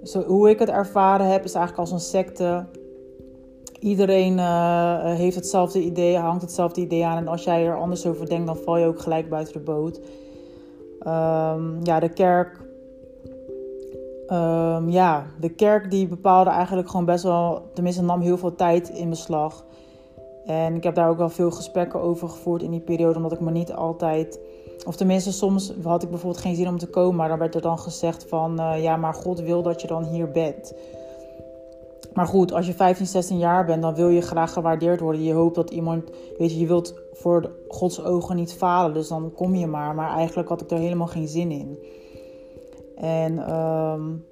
zo, 0.03 0.21
hoe 0.21 0.49
ik 0.49 0.59
het 0.59 0.69
ervaren 0.69 1.31
heb, 1.31 1.43
is 1.43 1.53
eigenlijk 1.53 1.89
als 1.89 1.91
een 1.91 2.09
secte 2.09 2.65
iedereen 3.81 4.37
uh, 4.37 5.03
heeft 5.03 5.35
hetzelfde 5.35 5.81
idee, 5.81 6.17
hangt 6.17 6.41
hetzelfde 6.41 6.81
idee 6.81 7.05
aan. 7.05 7.17
En 7.17 7.27
als 7.27 7.43
jij 7.43 7.65
er 7.65 7.77
anders 7.77 8.05
over 8.05 8.29
denkt, 8.29 8.47
dan 8.47 8.57
val 8.57 8.77
je 8.77 8.85
ook 8.85 8.99
gelijk 8.99 9.29
buiten 9.29 9.53
de 9.53 9.59
boot. 9.59 9.97
Um, 11.07 11.79
ja, 11.83 11.99
de 11.99 12.09
kerk. 12.13 12.59
Um, 14.27 14.89
ja, 14.89 15.25
de 15.39 15.49
kerk 15.49 15.91
die 15.91 16.07
bepaalde 16.07 16.49
eigenlijk 16.49 16.89
gewoon 16.89 17.05
best 17.05 17.23
wel, 17.23 17.61
tenminste 17.73 18.03
nam 18.03 18.21
heel 18.21 18.37
veel 18.37 18.55
tijd 18.55 18.89
in 18.89 19.09
beslag. 19.09 19.65
En 20.45 20.75
ik 20.75 20.83
heb 20.83 20.95
daar 20.95 21.09
ook 21.09 21.17
wel 21.17 21.29
veel 21.29 21.51
gesprekken 21.51 22.01
over 22.01 22.29
gevoerd 22.29 22.63
in 22.63 22.71
die 22.71 22.79
periode, 22.79 23.15
omdat 23.15 23.31
ik 23.31 23.39
me 23.39 23.51
niet 23.51 23.73
altijd, 23.73 24.39
of 24.85 24.95
tenminste 24.95 25.31
soms 25.31 25.73
had 25.83 26.03
ik 26.03 26.09
bijvoorbeeld 26.09 26.43
geen 26.43 26.55
zin 26.55 26.67
om 26.67 26.77
te 26.77 26.87
komen, 26.87 27.15
maar 27.15 27.29
dan 27.29 27.39
werd 27.39 27.55
er 27.55 27.61
dan 27.61 27.79
gezegd 27.79 28.25
van, 28.27 28.59
uh, 28.59 28.83
ja, 28.83 28.97
maar 28.97 29.13
God 29.13 29.41
wil 29.41 29.61
dat 29.61 29.81
je 29.81 29.87
dan 29.87 30.03
hier 30.03 30.31
bent. 30.31 30.73
Maar 32.13 32.27
goed, 32.27 32.53
als 32.53 32.67
je 32.67 32.73
15, 32.73 33.05
16 33.05 33.37
jaar 33.37 33.65
bent, 33.65 33.81
dan 33.81 33.95
wil 33.95 34.09
je 34.09 34.21
graag 34.21 34.53
gewaardeerd 34.53 34.99
worden. 34.99 35.23
Je 35.23 35.33
hoopt 35.33 35.55
dat 35.55 35.69
iemand, 35.69 36.09
weet 36.37 36.51
je, 36.51 36.59
je 36.59 36.67
wilt 36.67 36.93
voor 37.13 37.51
Gods 37.67 38.03
ogen 38.03 38.35
niet 38.35 38.53
falen. 38.53 38.93
Dus 38.93 39.07
dan 39.07 39.31
kom 39.35 39.55
je 39.55 39.67
maar. 39.67 39.95
Maar 39.95 40.15
eigenlijk 40.15 40.49
had 40.49 40.61
ik 40.61 40.71
er 40.71 40.77
helemaal 40.77 41.07
geen 41.07 41.27
zin 41.27 41.51
in. 41.51 41.79
En 42.95 43.55
um, 43.55 44.25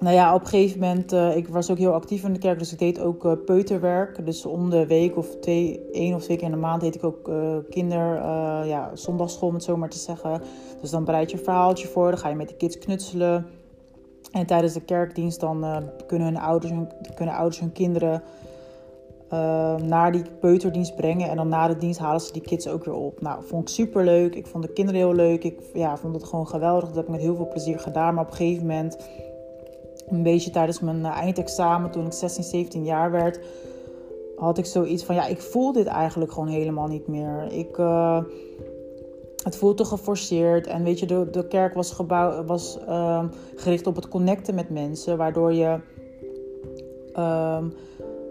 nou 0.00 0.14
ja, 0.14 0.34
op 0.34 0.40
een 0.40 0.46
gegeven 0.46 0.80
moment, 0.80 1.12
uh, 1.12 1.36
ik 1.36 1.48
was 1.48 1.70
ook 1.70 1.78
heel 1.78 1.92
actief 1.92 2.24
in 2.24 2.32
de 2.32 2.38
kerk. 2.38 2.58
Dus 2.58 2.72
ik 2.72 2.78
deed 2.78 3.00
ook 3.00 3.24
uh, 3.24 3.32
peuterwerk. 3.44 4.26
Dus 4.26 4.46
om 4.46 4.70
de 4.70 4.86
week 4.86 5.16
of 5.16 5.36
twee, 5.36 5.80
één 5.92 6.14
of 6.14 6.22
twee 6.22 6.36
keer 6.36 6.46
in 6.46 6.52
de 6.52 6.58
maand 6.58 6.80
deed 6.80 6.94
ik 6.94 7.04
ook 7.04 7.28
uh, 7.28 7.56
kinder, 7.70 8.16
ja, 8.66 8.90
zondagschool, 8.94 9.48
om 9.48 9.54
het 9.54 9.64
zo 9.64 9.76
maar 9.76 9.88
te 9.88 9.98
zeggen. 9.98 10.42
Dus 10.80 10.90
dan 10.90 11.04
bereid 11.04 11.30
je 11.30 11.36
een 11.36 11.44
verhaaltje 11.44 11.88
voor. 11.88 12.10
Dan 12.10 12.18
ga 12.18 12.28
je 12.28 12.34
met 12.34 12.48
de 12.48 12.56
kids 12.56 12.78
knutselen. 12.78 13.46
En 14.32 14.46
tijdens 14.46 14.72
de 14.72 14.80
kerkdienst 14.80 15.40
dan 15.40 15.64
uh, 15.64 15.76
kunnen, 16.06 16.26
hun 16.26 16.42
ouders, 16.42 16.72
hun, 16.72 16.88
kunnen 17.14 17.34
ouders 17.34 17.60
hun 17.60 17.72
kinderen 17.72 18.22
naar 19.86 20.12
die 20.12 20.22
peuterdienst 20.40 20.96
brengen. 20.96 21.28
En 21.28 21.36
dan 21.36 21.48
na 21.48 21.68
de 21.68 21.76
dienst 21.76 21.98
halen 21.98 22.20
ze 22.20 22.32
die 22.32 22.42
kids 22.42 22.68
ook 22.68 22.84
weer 22.84 22.94
op. 22.94 23.20
Nou, 23.20 23.44
vond 23.44 23.62
ik 23.62 23.74
super 23.74 24.04
leuk. 24.04 24.34
Ik 24.34 24.46
vond 24.46 24.64
de 24.64 24.72
kinderen 24.72 25.00
heel 25.00 25.14
leuk. 25.14 25.44
Ik 25.44 25.60
ja, 25.74 25.96
vond 25.96 26.14
het 26.14 26.24
gewoon 26.24 26.48
geweldig. 26.48 26.86
Dat 26.86 26.96
heb 26.96 27.04
ik 27.04 27.10
met 27.10 27.20
heel 27.20 27.36
veel 27.36 27.48
plezier 27.48 27.78
gedaan. 27.78 28.14
Maar 28.14 28.24
op 28.24 28.30
een 28.30 28.36
gegeven 28.36 28.66
moment, 28.66 28.96
een 30.08 30.22
beetje 30.22 30.50
tijdens 30.50 30.80
mijn 30.80 31.04
eindexamen, 31.04 31.90
toen 31.90 32.06
ik 32.06 32.12
16, 32.12 32.44
17 32.44 32.84
jaar 32.84 33.10
werd, 33.10 33.40
had 34.36 34.58
ik 34.58 34.66
zoiets 34.66 35.04
van: 35.04 35.14
ja, 35.14 35.26
ik 35.26 35.40
voel 35.40 35.72
dit 35.72 35.86
eigenlijk 35.86 36.32
gewoon 36.32 36.48
helemaal 36.48 36.88
niet 36.88 37.06
meer. 37.06 37.52
Ik 37.52 37.78
het 39.42 39.56
voelt 39.56 39.76
te 39.76 39.84
geforceerd. 39.84 40.66
En 40.66 40.82
weet 40.82 40.98
je, 40.98 41.06
de, 41.06 41.28
de 41.30 41.46
kerk 41.46 41.74
was, 41.74 41.92
gebouw, 41.92 42.44
was 42.44 42.78
uh, 42.88 43.24
gericht 43.56 43.86
op 43.86 43.96
het 43.96 44.08
connecten 44.08 44.54
met 44.54 44.70
mensen. 44.70 45.16
Waardoor 45.16 45.52
je. 45.52 45.78
Um, 47.16 47.72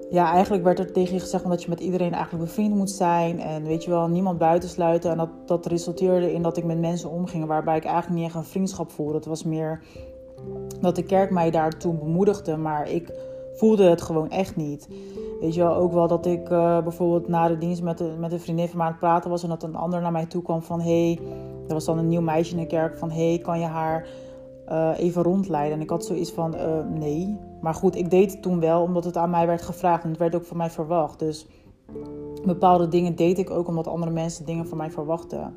ja, 0.10 0.32
eigenlijk 0.32 0.63
werd 0.63 0.80
er 0.80 0.91
tegen 0.91 1.13
je 1.13 1.20
gezegd 1.20 1.50
dat 1.50 1.63
je 1.63 1.70
met 1.70 1.80
iedereen 1.80 2.13
eigenlijk 2.13 2.44
bevriend 2.44 2.75
moet 2.75 2.89
zijn. 2.89 3.39
En 3.39 3.63
weet 3.63 3.84
je 3.84 3.89
wel, 3.89 4.08
niemand 4.08 4.38
buitensluiten. 4.38 5.12
En 5.12 5.18
dat, 5.18 5.30
dat 5.46 5.65
resulteerde 5.65 6.34
in 6.34 6.41
dat 6.41 6.58
ik 6.58 6.63
met 6.63 6.80
mensen 6.80 7.10
omging 7.10 7.46
waarbij 7.46 7.77
ik 7.77 7.84
eigenlijk 7.84 8.15
niet 8.15 8.25
echt 8.25 8.36
een 8.36 8.44
vriendschap 8.44 8.91
voelde. 8.91 9.13
Het 9.15 9.25
was 9.25 9.44
meer 9.44 9.82
dat 10.80 10.96
de 10.96 11.03
kerk 11.03 11.32
mij 11.32 11.51
daar 11.51 11.77
toen 11.77 12.00
bemoedigde. 12.00 12.58
Maar 12.58 12.89
ik 12.89 13.13
voelde 13.53 13.84
het 13.84 14.01
gewoon 14.01 14.30
echt 14.30 14.56
niet. 14.56 14.88
Weet 15.41 15.53
je 15.53 15.62
wel, 15.62 15.75
ook 15.75 15.91
wel 15.91 16.07
dat 16.07 16.25
ik 16.25 16.50
uh, 16.50 16.81
bijvoorbeeld 16.83 17.27
na 17.27 17.48
de 17.48 17.57
dienst 17.57 17.81
met, 17.83 18.19
met 18.19 18.31
een 18.31 18.39
vriendin 18.39 18.67
van 18.67 18.77
mij 18.77 18.86
aan 18.86 18.91
het 18.91 19.01
praten 19.01 19.29
was. 19.29 19.43
En 19.43 19.50
dat 19.50 19.63
een 19.63 19.75
ander 19.75 20.01
naar 20.01 20.12
mij 20.12 20.25
toe 20.25 20.41
kwam 20.41 20.62
van... 20.62 20.81
Hey, 20.81 21.19
er 21.67 21.74
was 21.74 21.86
dan 21.86 21.98
een 21.98 22.07
nieuw 22.07 22.21
meisje 22.21 22.53
in 22.53 22.60
de 22.60 22.67
kerk 22.67 22.98
van... 22.98 23.12
Hey, 23.12 23.39
kan 23.43 23.60
je 23.60 23.65
haar 23.65 24.07
uh, 24.69 24.91
even 24.98 25.24
rondleiden? 25.24 25.77
En 25.77 25.83
ik 25.83 25.89
had 25.89 26.05
zoiets 26.05 26.31
van... 26.31 26.55
Uh, 26.55 26.62
nee. 27.00 27.38
Maar 27.62 27.74
goed, 27.74 27.95
ik 27.95 28.10
deed 28.10 28.31
het 28.31 28.41
toen 28.41 28.60
wel 28.60 28.81
omdat 28.81 29.03
het 29.03 29.17
aan 29.17 29.29
mij 29.29 29.48
werd 29.48 29.62
gevraagd. 29.62 30.03
En 30.03 30.10
het 30.10 30.19
werd 30.19 30.36
ook 30.36 30.45
van 30.45 30.57
mij 30.57 30.69
verwacht. 30.69 31.19
Dus 31.19 31.48
bepaalde 32.45 32.88
dingen 32.88 33.15
deed 33.15 33.38
ik 33.38 33.50
ook 33.50 33.67
omdat 33.67 33.88
andere 33.88 34.12
mensen 34.12 34.45
dingen 34.45 34.67
van 34.67 34.77
mij 34.77 34.91
verwachten. 34.91 35.53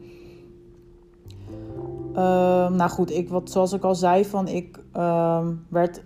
Ehm, 2.14 2.76
nou 2.76 2.90
goed, 2.90 3.10
ik, 3.10 3.28
wat, 3.28 3.50
zoals 3.50 3.72
ik 3.72 3.84
al 3.84 3.94
zei, 3.94 4.24
van 4.24 4.48
ik 4.48 4.80
uh, 4.96 5.46
werd 5.68 6.04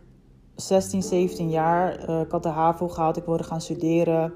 16, 0.61 1.03
17 1.03 1.51
jaar. 1.51 2.09
Uh, 2.09 2.21
ik 2.21 2.31
had 2.31 2.43
de 2.43 2.49
HAVO 2.49 2.89
gehaald, 2.89 3.17
ik 3.17 3.25
wilde 3.25 3.43
gaan 3.43 3.61
studeren. 3.61 4.33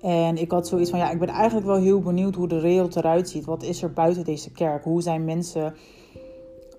En 0.00 0.36
ik 0.36 0.50
had 0.50 0.68
zoiets 0.68 0.90
van, 0.90 0.98
ja, 0.98 1.10
ik 1.10 1.18
ben 1.18 1.28
eigenlijk 1.28 1.66
wel 1.66 1.76
heel 1.76 2.00
benieuwd 2.00 2.34
hoe 2.34 2.48
de 2.48 2.60
wereld 2.60 2.96
eruit 2.96 3.28
ziet. 3.28 3.44
Wat 3.44 3.62
is 3.62 3.82
er 3.82 3.92
buiten 3.92 4.24
deze 4.24 4.52
kerk? 4.52 4.84
Hoe 4.84 5.02
zijn 5.02 5.24
mensen 5.24 5.74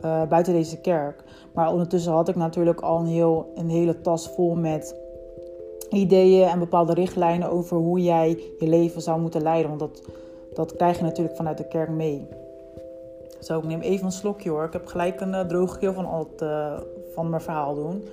uh, 0.06 0.24
buiten 0.28 0.54
deze 0.54 0.82
kerk? 0.82 1.24
Maar 1.54 1.72
ondertussen 1.72 2.12
had 2.12 2.30
ik 2.30 2.36
natuurlijk 2.36 2.82
al 2.82 3.00
een, 3.00 3.06
heel, 3.06 3.52
een 3.56 3.70
hele 3.70 4.02
tas 4.02 4.30
vol 4.30 4.56
met 4.56 4.96
ideeën 5.90 6.48
en 6.48 6.60
bepaalde 6.60 6.94
richtlijnen 6.94 7.50
over 7.50 7.78
hoe 7.78 8.02
jij 8.02 8.40
je 8.60 8.68
leven 8.68 9.02
zou 9.02 9.22
moeten 9.22 9.42
leiden. 9.42 9.68
Want 9.68 9.80
dat, 9.80 10.04
dat 10.54 10.76
krijg 10.76 10.98
je 10.98 11.04
natuurlijk 11.04 11.36
vanuit 11.36 11.58
de 11.58 11.68
kerk 11.68 11.90
mee. 11.90 12.28
Zo, 13.40 13.58
ik 13.58 13.64
neem 13.64 13.82
even 13.82 14.06
een 14.06 14.12
slokje 14.12 14.50
hoor. 14.50 14.64
Ik 14.64 14.74
heb 14.74 14.86
gelijk 14.86 15.22
een 15.22 15.34
uh, 15.34 15.40
droge 15.40 15.80
keel 15.80 15.94
van, 15.94 16.06
al 16.06 16.30
het, 16.36 16.42
van 17.14 17.30
mijn 17.30 17.42
verhaal 17.42 17.76
doen. 17.76 18.04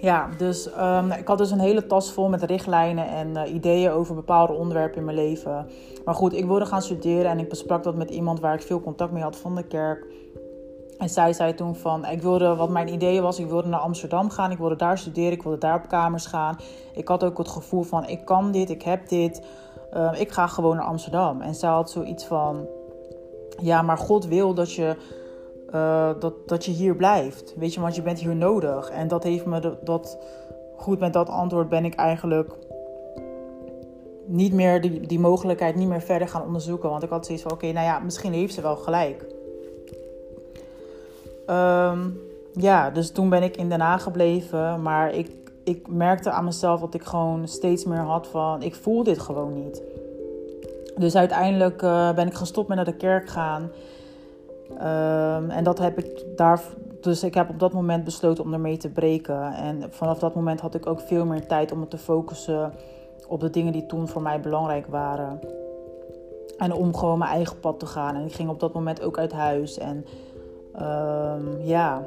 Ja, 0.00 0.28
dus 0.36 0.70
um, 0.78 1.10
ik 1.10 1.26
had 1.26 1.38
dus 1.38 1.50
een 1.50 1.58
hele 1.58 1.86
tas 1.86 2.12
vol 2.12 2.28
met 2.28 2.42
richtlijnen 2.42 3.08
en 3.08 3.28
uh, 3.28 3.54
ideeën 3.54 3.90
over 3.90 4.14
bepaalde 4.14 4.52
onderwerpen 4.52 4.98
in 4.98 5.04
mijn 5.04 5.16
leven. 5.16 5.66
Maar 6.04 6.14
goed, 6.14 6.32
ik 6.32 6.46
wilde 6.46 6.66
gaan 6.66 6.82
studeren 6.82 7.30
en 7.30 7.38
ik 7.38 7.48
besprak 7.48 7.82
dat 7.82 7.94
met 7.94 8.10
iemand 8.10 8.40
waar 8.40 8.54
ik 8.54 8.62
veel 8.62 8.80
contact 8.80 9.12
mee 9.12 9.22
had 9.22 9.36
van 9.36 9.54
de 9.54 9.62
kerk. 9.62 10.06
En 10.98 11.08
zij 11.08 11.32
zei 11.32 11.54
toen 11.54 11.76
van, 11.76 12.06
ik 12.06 12.22
wilde, 12.22 12.54
wat 12.54 12.68
mijn 12.68 12.92
idee 12.92 13.20
was, 13.20 13.38
ik 13.38 13.46
wilde 13.46 13.68
naar 13.68 13.80
Amsterdam 13.80 14.30
gaan. 14.30 14.50
Ik 14.50 14.58
wilde 14.58 14.76
daar 14.76 14.98
studeren, 14.98 15.32
ik 15.32 15.42
wilde 15.42 15.58
daar 15.58 15.76
op 15.76 15.88
kamers 15.88 16.26
gaan. 16.26 16.56
Ik 16.94 17.08
had 17.08 17.24
ook 17.24 17.38
het 17.38 17.48
gevoel 17.48 17.82
van, 17.82 18.08
ik 18.08 18.24
kan 18.24 18.52
dit, 18.52 18.70
ik 18.70 18.82
heb 18.82 19.08
dit. 19.08 19.42
Uh, 19.94 20.12
ik 20.20 20.32
ga 20.32 20.46
gewoon 20.46 20.76
naar 20.76 20.84
Amsterdam. 20.84 21.40
En 21.40 21.54
zij 21.54 21.68
had 21.68 21.90
zoiets 21.90 22.24
van, 22.24 22.66
ja, 23.60 23.82
maar 23.82 23.98
God 23.98 24.26
wil 24.26 24.54
dat 24.54 24.72
je, 24.72 24.96
uh, 25.74 26.10
dat, 26.18 26.48
dat 26.48 26.64
je 26.64 26.70
hier 26.70 26.96
blijft. 26.96 27.54
Weet 27.56 27.74
je, 27.74 27.80
want 27.80 27.94
je 27.94 28.02
bent 28.02 28.18
hier 28.18 28.36
nodig. 28.36 28.90
En 28.90 29.08
dat 29.08 29.22
heeft 29.22 29.46
me, 29.46 29.78
dat, 29.82 30.18
goed 30.76 30.98
met 30.98 31.12
dat 31.12 31.28
antwoord 31.28 31.68
ben 31.68 31.84
ik 31.84 31.94
eigenlijk 31.94 32.52
niet 34.26 34.52
meer 34.52 34.80
die, 34.80 35.06
die 35.06 35.20
mogelijkheid 35.20 35.74
niet 35.74 35.88
meer 35.88 36.00
verder 36.00 36.28
gaan 36.28 36.44
onderzoeken. 36.44 36.90
Want 36.90 37.02
ik 37.02 37.10
had 37.10 37.26
zoiets 37.26 37.42
van, 37.42 37.52
oké, 37.52 37.72
nou 37.72 37.86
ja, 37.86 37.98
misschien 37.98 38.32
heeft 38.32 38.54
ze 38.54 38.60
wel 38.60 38.76
gelijk. 38.76 39.26
Um, 41.46 42.20
ja, 42.52 42.90
dus 42.90 43.10
toen 43.10 43.28
ben 43.28 43.42
ik 43.42 43.56
in 43.56 43.68
Den 43.68 43.80
Haag 43.80 44.02
gebleven. 44.02 44.82
Maar 44.82 45.14
ik, 45.14 45.30
ik 45.68 45.88
merkte 45.88 46.30
aan 46.30 46.44
mezelf 46.44 46.80
dat 46.80 46.94
ik 46.94 47.02
gewoon 47.02 47.48
steeds 47.48 47.84
meer 47.84 47.98
had 47.98 48.26
van... 48.26 48.62
Ik 48.62 48.74
voel 48.74 49.02
dit 49.02 49.18
gewoon 49.18 49.64
niet. 49.64 49.82
Dus 50.96 51.16
uiteindelijk 51.16 51.82
uh, 51.82 52.12
ben 52.12 52.26
ik 52.26 52.34
gestopt 52.34 52.68
met 52.68 52.76
naar 52.76 52.86
de 52.86 52.96
kerk 52.96 53.28
gaan. 53.28 53.62
Um, 54.70 55.50
en 55.50 55.64
dat 55.64 55.78
heb 55.78 55.98
ik 55.98 56.24
daar... 56.36 56.62
Dus 57.00 57.22
ik 57.22 57.34
heb 57.34 57.48
op 57.48 57.58
dat 57.58 57.72
moment 57.72 58.04
besloten 58.04 58.44
om 58.44 58.52
ermee 58.52 58.76
te 58.76 58.88
breken. 58.88 59.52
En 59.52 59.82
vanaf 59.90 60.18
dat 60.18 60.34
moment 60.34 60.60
had 60.60 60.74
ik 60.74 60.86
ook 60.86 61.00
veel 61.00 61.26
meer 61.26 61.46
tijd 61.46 61.72
om 61.72 61.78
me 61.78 61.88
te 61.88 61.98
focussen... 61.98 62.72
op 63.28 63.40
de 63.40 63.50
dingen 63.50 63.72
die 63.72 63.86
toen 63.86 64.08
voor 64.08 64.22
mij 64.22 64.40
belangrijk 64.40 64.86
waren. 64.86 65.40
En 66.58 66.72
om 66.72 66.96
gewoon 66.96 67.18
mijn 67.18 67.30
eigen 67.30 67.60
pad 67.60 67.78
te 67.78 67.86
gaan. 67.86 68.14
En 68.14 68.24
ik 68.24 68.32
ging 68.32 68.48
op 68.48 68.60
dat 68.60 68.72
moment 68.72 69.02
ook 69.02 69.18
uit 69.18 69.32
huis 69.32 69.78
en... 69.78 70.06
Um, 70.80 71.60
ja, 71.60 72.02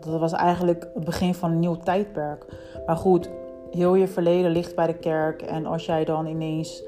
dat 0.00 0.20
was 0.20 0.32
eigenlijk 0.32 0.88
het 0.94 1.04
begin 1.04 1.34
van 1.34 1.50
een 1.50 1.58
nieuw 1.58 1.76
tijdperk. 1.76 2.46
Maar 2.86 2.96
goed, 2.96 3.30
heel 3.70 3.94
je 3.94 4.08
verleden 4.08 4.50
ligt 4.50 4.74
bij 4.74 4.86
de 4.86 4.94
kerk. 4.94 5.42
En 5.42 5.66
als 5.66 5.86
jij 5.86 6.04
dan 6.04 6.26
ineens 6.26 6.82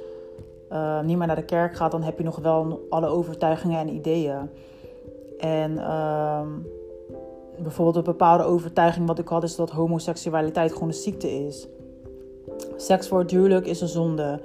uh, 0.72 1.00
niet 1.00 1.16
meer 1.16 1.26
naar 1.26 1.36
de 1.36 1.44
kerk 1.44 1.76
gaat, 1.76 1.90
dan 1.90 2.02
heb 2.02 2.18
je 2.18 2.24
nog 2.24 2.38
wel 2.38 2.86
alle 2.88 3.06
overtuigingen 3.06 3.80
en 3.80 3.94
ideeën. 3.94 4.50
En 5.38 5.92
um, 5.92 6.66
bijvoorbeeld 7.62 7.96
een 7.96 8.12
bepaalde 8.12 8.44
overtuiging 8.44 9.06
wat 9.06 9.18
ik 9.18 9.28
had, 9.28 9.42
is 9.42 9.56
dat 9.56 9.70
homoseksualiteit 9.70 10.72
gewoon 10.72 10.88
een 10.88 10.94
ziekte 10.94 11.30
is. 11.46 11.68
Seks 12.76 13.08
voor 13.08 13.18
het 13.18 13.30
huwelijk 13.30 13.66
is 13.66 13.80
een 13.80 13.88
zonde. 13.88 14.40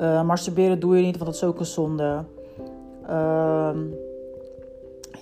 Uh, 0.00 0.22
masturberen 0.22 0.80
doe 0.80 0.96
je 0.96 1.02
niet, 1.02 1.18
want 1.18 1.30
dat 1.30 1.34
is 1.34 1.44
ook 1.44 1.58
een 1.58 1.66
zonde. 1.66 2.24
Uh, 3.08 3.70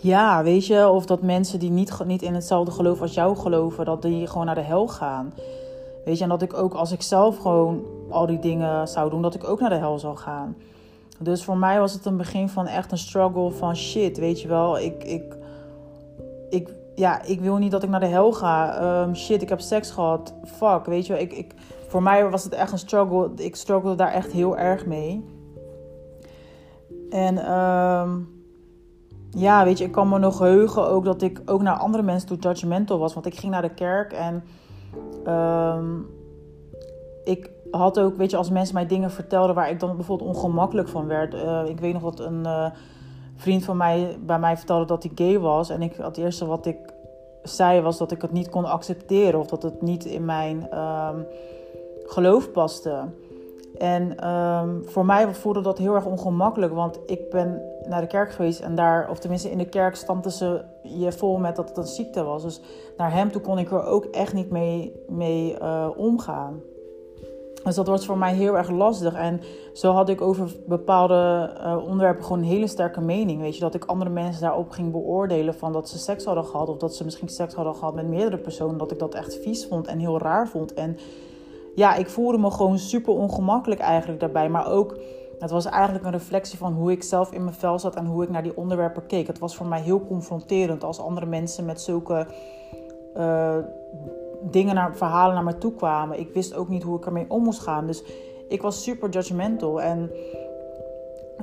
ja, 0.00 0.42
weet 0.42 0.66
je, 0.66 0.88
of 0.88 1.06
dat 1.06 1.22
mensen 1.22 1.58
die 1.58 1.70
niet, 1.70 2.04
niet 2.04 2.22
in 2.22 2.34
hetzelfde 2.34 2.70
geloof 2.70 3.00
als 3.00 3.14
jou 3.14 3.36
geloven, 3.36 3.84
dat 3.84 4.02
die 4.02 4.26
gewoon 4.26 4.46
naar 4.46 4.54
de 4.54 4.60
hel 4.60 4.88
gaan. 4.88 5.34
Weet 6.04 6.16
je, 6.16 6.22
en 6.22 6.30
dat 6.30 6.42
ik 6.42 6.54
ook 6.54 6.74
als 6.74 6.92
ik 6.92 7.02
zelf 7.02 7.38
gewoon 7.38 7.84
al 8.10 8.26
die 8.26 8.38
dingen 8.38 8.88
zou 8.88 9.10
doen, 9.10 9.22
dat 9.22 9.34
ik 9.34 9.48
ook 9.48 9.60
naar 9.60 9.70
de 9.70 9.76
hel 9.76 9.98
zou 9.98 10.16
gaan. 10.16 10.56
Dus 11.18 11.44
voor 11.44 11.56
mij 11.56 11.78
was 11.78 11.92
het 11.92 12.04
een 12.04 12.16
begin 12.16 12.48
van 12.48 12.66
echt 12.66 12.92
een 12.92 12.98
struggle 12.98 13.50
van 13.50 13.76
shit, 13.76 14.18
weet 14.18 14.40
je 14.40 14.48
wel. 14.48 14.78
Ik, 14.78 15.04
ik, 15.04 15.36
ik, 16.50 16.68
ja, 16.94 17.22
ik 17.22 17.40
wil 17.40 17.56
niet 17.56 17.70
dat 17.70 17.82
ik 17.82 17.88
naar 17.88 18.00
de 18.00 18.06
hel 18.06 18.32
ga. 18.32 18.82
Um, 19.02 19.14
shit, 19.14 19.42
ik 19.42 19.48
heb 19.48 19.60
seks 19.60 19.90
gehad. 19.90 20.34
Fuck, 20.44 20.84
weet 20.84 21.06
je 21.06 21.12
wel. 21.12 21.22
Ik, 21.22 21.32
ik, 21.32 21.54
voor 21.88 22.02
mij 22.02 22.30
was 22.30 22.44
het 22.44 22.52
echt 22.52 22.72
een 22.72 22.78
struggle. 22.78 23.30
Ik 23.36 23.56
struggelde 23.56 23.96
daar 23.96 24.12
echt 24.12 24.32
heel 24.32 24.56
erg 24.56 24.86
mee. 24.86 25.24
En 27.10 27.52
um, 27.52 28.35
ja, 29.36 29.64
weet 29.64 29.78
je, 29.78 29.84
ik 29.84 29.92
kan 29.92 30.08
me 30.08 30.18
nog 30.18 30.38
heugen 30.38 30.88
ook 30.88 31.04
dat 31.04 31.22
ik 31.22 31.42
ook 31.46 31.62
naar 31.62 31.76
andere 31.76 32.02
mensen 32.02 32.28
toe 32.28 32.38
judgmental 32.38 32.98
was. 32.98 33.14
Want 33.14 33.26
ik 33.26 33.38
ging 33.38 33.52
naar 33.52 33.62
de 33.62 33.74
kerk 33.74 34.12
en 34.12 34.44
um, 35.26 36.06
ik 37.24 37.50
had 37.70 38.00
ook, 38.00 38.16
weet 38.16 38.30
je, 38.30 38.36
als 38.36 38.50
mensen 38.50 38.74
mij 38.74 38.86
dingen 38.86 39.10
vertelden 39.10 39.54
waar 39.54 39.70
ik 39.70 39.80
dan 39.80 39.96
bijvoorbeeld 39.96 40.36
ongemakkelijk 40.36 40.88
van 40.88 41.06
werd. 41.06 41.34
Uh, 41.34 41.62
ik 41.66 41.80
weet 41.80 41.92
nog 41.92 42.02
dat 42.02 42.20
een 42.20 42.40
uh, 42.44 42.66
vriend 43.36 43.64
van 43.64 43.76
mij 43.76 44.18
bij 44.26 44.38
mij 44.38 44.56
vertelde 44.56 44.84
dat 44.84 45.02
hij 45.02 45.12
gay 45.14 45.38
was. 45.38 45.68
En 45.70 45.82
ik, 45.82 45.96
het 45.96 46.16
eerste 46.16 46.46
wat 46.46 46.66
ik 46.66 46.76
zei 47.42 47.80
was 47.80 47.98
dat 47.98 48.10
ik 48.12 48.22
het 48.22 48.32
niet 48.32 48.48
kon 48.48 48.64
accepteren 48.64 49.40
of 49.40 49.46
dat 49.46 49.62
het 49.62 49.82
niet 49.82 50.04
in 50.04 50.24
mijn 50.24 50.78
um, 50.78 51.26
geloof 52.06 52.50
paste. 52.50 53.04
En 53.78 54.28
um, 54.28 54.82
voor 54.86 55.04
mij 55.04 55.34
voelde 55.34 55.60
dat 55.60 55.78
heel 55.78 55.94
erg 55.94 56.04
ongemakkelijk, 56.04 56.72
want 56.74 56.98
ik 57.06 57.30
ben 57.30 57.62
naar 57.88 58.00
de 58.00 58.06
kerk 58.06 58.30
geweest 58.30 58.60
en 58.60 58.74
daar, 58.74 59.10
of 59.10 59.18
tenminste 59.18 59.50
in 59.50 59.58
de 59.58 59.68
kerk, 59.68 59.96
stampten 59.96 60.32
ze 60.32 60.64
je 60.82 61.12
vol 61.12 61.36
met 61.36 61.56
dat 61.56 61.68
het 61.68 61.78
een 61.78 61.86
ziekte 61.86 62.22
was. 62.22 62.42
Dus 62.42 62.60
naar 62.96 63.12
hem 63.12 63.30
toe 63.30 63.40
kon 63.40 63.58
ik 63.58 63.70
er 63.70 63.84
ook 63.84 64.04
echt 64.04 64.32
niet 64.32 64.50
mee, 65.08 65.56
uh, 65.62 65.88
omgaan. 65.96 66.60
Dus 67.64 67.74
dat 67.74 67.86
was 67.86 68.06
voor 68.06 68.18
mij 68.18 68.34
heel 68.34 68.56
erg 68.56 68.70
lastig. 68.70 69.14
En 69.14 69.40
zo 69.72 69.92
had 69.92 70.08
ik 70.08 70.20
over 70.20 70.56
bepaalde 70.66 71.50
uh, 71.60 71.76
onderwerpen 71.82 72.24
gewoon 72.24 72.38
een 72.38 72.48
hele 72.48 72.66
sterke 72.66 73.00
mening. 73.00 73.40
Weet 73.40 73.54
je, 73.54 73.60
dat 73.60 73.74
ik 73.74 73.84
andere 73.84 74.10
mensen 74.10 74.42
daarop 74.42 74.70
ging 74.70 74.92
beoordelen 74.92 75.54
van 75.54 75.72
dat 75.72 75.88
ze 75.88 75.98
seks 75.98 76.24
hadden 76.24 76.44
gehad. 76.44 76.68
Of 76.68 76.76
dat 76.76 76.94
ze 76.94 77.04
misschien 77.04 77.28
seks 77.28 77.54
hadden 77.54 77.74
gehad 77.74 77.94
met 77.94 78.08
meerdere 78.08 78.38
personen. 78.38 78.78
Dat 78.78 78.90
ik 78.90 78.98
dat 78.98 79.14
echt 79.14 79.38
vies 79.42 79.66
vond 79.66 79.86
en 79.86 79.98
heel 79.98 80.18
raar 80.18 80.48
vond. 80.48 80.74
En 80.74 80.96
ja, 81.74 81.94
ik 81.94 82.08
voelde 82.08 82.38
me 82.38 82.50
gewoon 82.50 82.78
super 82.78 83.12
ongemakkelijk 83.12 83.80
eigenlijk 83.80 84.20
daarbij. 84.20 84.48
Maar 84.48 84.70
ook 84.70 84.98
Het 85.38 85.50
was 85.50 85.64
eigenlijk 85.64 86.04
een 86.04 86.10
reflectie 86.10 86.58
van 86.58 86.72
hoe 86.72 86.90
ik 86.90 87.02
zelf 87.02 87.32
in 87.32 87.44
mijn 87.44 87.56
vel 87.56 87.78
zat 87.78 87.96
en 87.96 88.06
hoe 88.06 88.22
ik 88.22 88.30
naar 88.30 88.42
die 88.42 88.56
onderwerpen 88.56 89.06
keek. 89.06 89.26
Het 89.26 89.38
was 89.38 89.56
voor 89.56 89.66
mij 89.66 89.80
heel 89.80 90.06
confronterend 90.06 90.84
als 90.84 91.00
andere 91.00 91.26
mensen 91.26 91.64
met 91.64 91.80
zulke 91.80 92.26
uh, 93.16 93.56
dingen, 94.42 94.74
naar, 94.74 94.96
verhalen 94.96 95.34
naar 95.34 95.44
me 95.44 95.58
toe 95.58 95.74
kwamen. 95.74 96.18
Ik 96.18 96.32
wist 96.32 96.54
ook 96.54 96.68
niet 96.68 96.82
hoe 96.82 96.96
ik 96.96 97.06
ermee 97.06 97.24
om 97.28 97.42
moest 97.42 97.60
gaan. 97.60 97.86
Dus 97.86 98.02
ik 98.48 98.62
was 98.62 98.82
super 98.82 99.08
judgmental. 99.08 99.82
En 99.82 100.10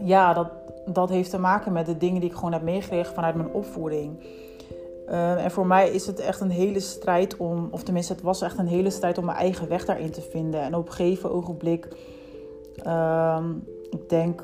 ja, 0.01 0.33
dat, 0.33 0.47
dat 0.85 1.09
heeft 1.09 1.29
te 1.29 1.39
maken 1.39 1.73
met 1.73 1.85
de 1.85 1.97
dingen 1.97 2.21
die 2.21 2.29
ik 2.29 2.35
gewoon 2.35 2.53
heb 2.53 2.61
meegekregen 2.61 3.13
vanuit 3.13 3.35
mijn 3.35 3.53
opvoeding. 3.53 4.23
Uh, 5.09 5.43
en 5.43 5.51
voor 5.51 5.67
mij 5.67 5.89
is 5.89 6.07
het 6.07 6.19
echt 6.19 6.41
een 6.41 6.49
hele 6.49 6.79
strijd 6.79 7.37
om, 7.37 7.67
of 7.71 7.83
tenminste, 7.83 8.13
het 8.13 8.21
was 8.21 8.41
echt 8.41 8.57
een 8.57 8.67
hele 8.67 8.89
strijd 8.89 9.17
om 9.17 9.25
mijn 9.25 9.37
eigen 9.37 9.67
weg 9.67 9.85
daarin 9.85 10.11
te 10.11 10.21
vinden. 10.21 10.61
En 10.61 10.75
op 10.75 10.87
een 10.87 10.93
gegeven 10.93 11.31
ogenblik, 11.31 11.87
uh, 12.85 13.45
ik 13.93 14.09
denk, 14.09 14.43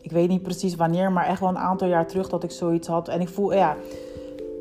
ik 0.00 0.10
weet 0.10 0.28
niet 0.28 0.42
precies 0.42 0.74
wanneer, 0.74 1.12
maar 1.12 1.26
echt 1.26 1.40
wel 1.40 1.48
een 1.48 1.58
aantal 1.58 1.88
jaar 1.88 2.06
terug 2.06 2.28
dat 2.28 2.44
ik 2.44 2.50
zoiets 2.50 2.88
had. 2.88 3.08
En 3.08 3.20
ik 3.20 3.28
voel, 3.28 3.52
ja, 3.52 3.76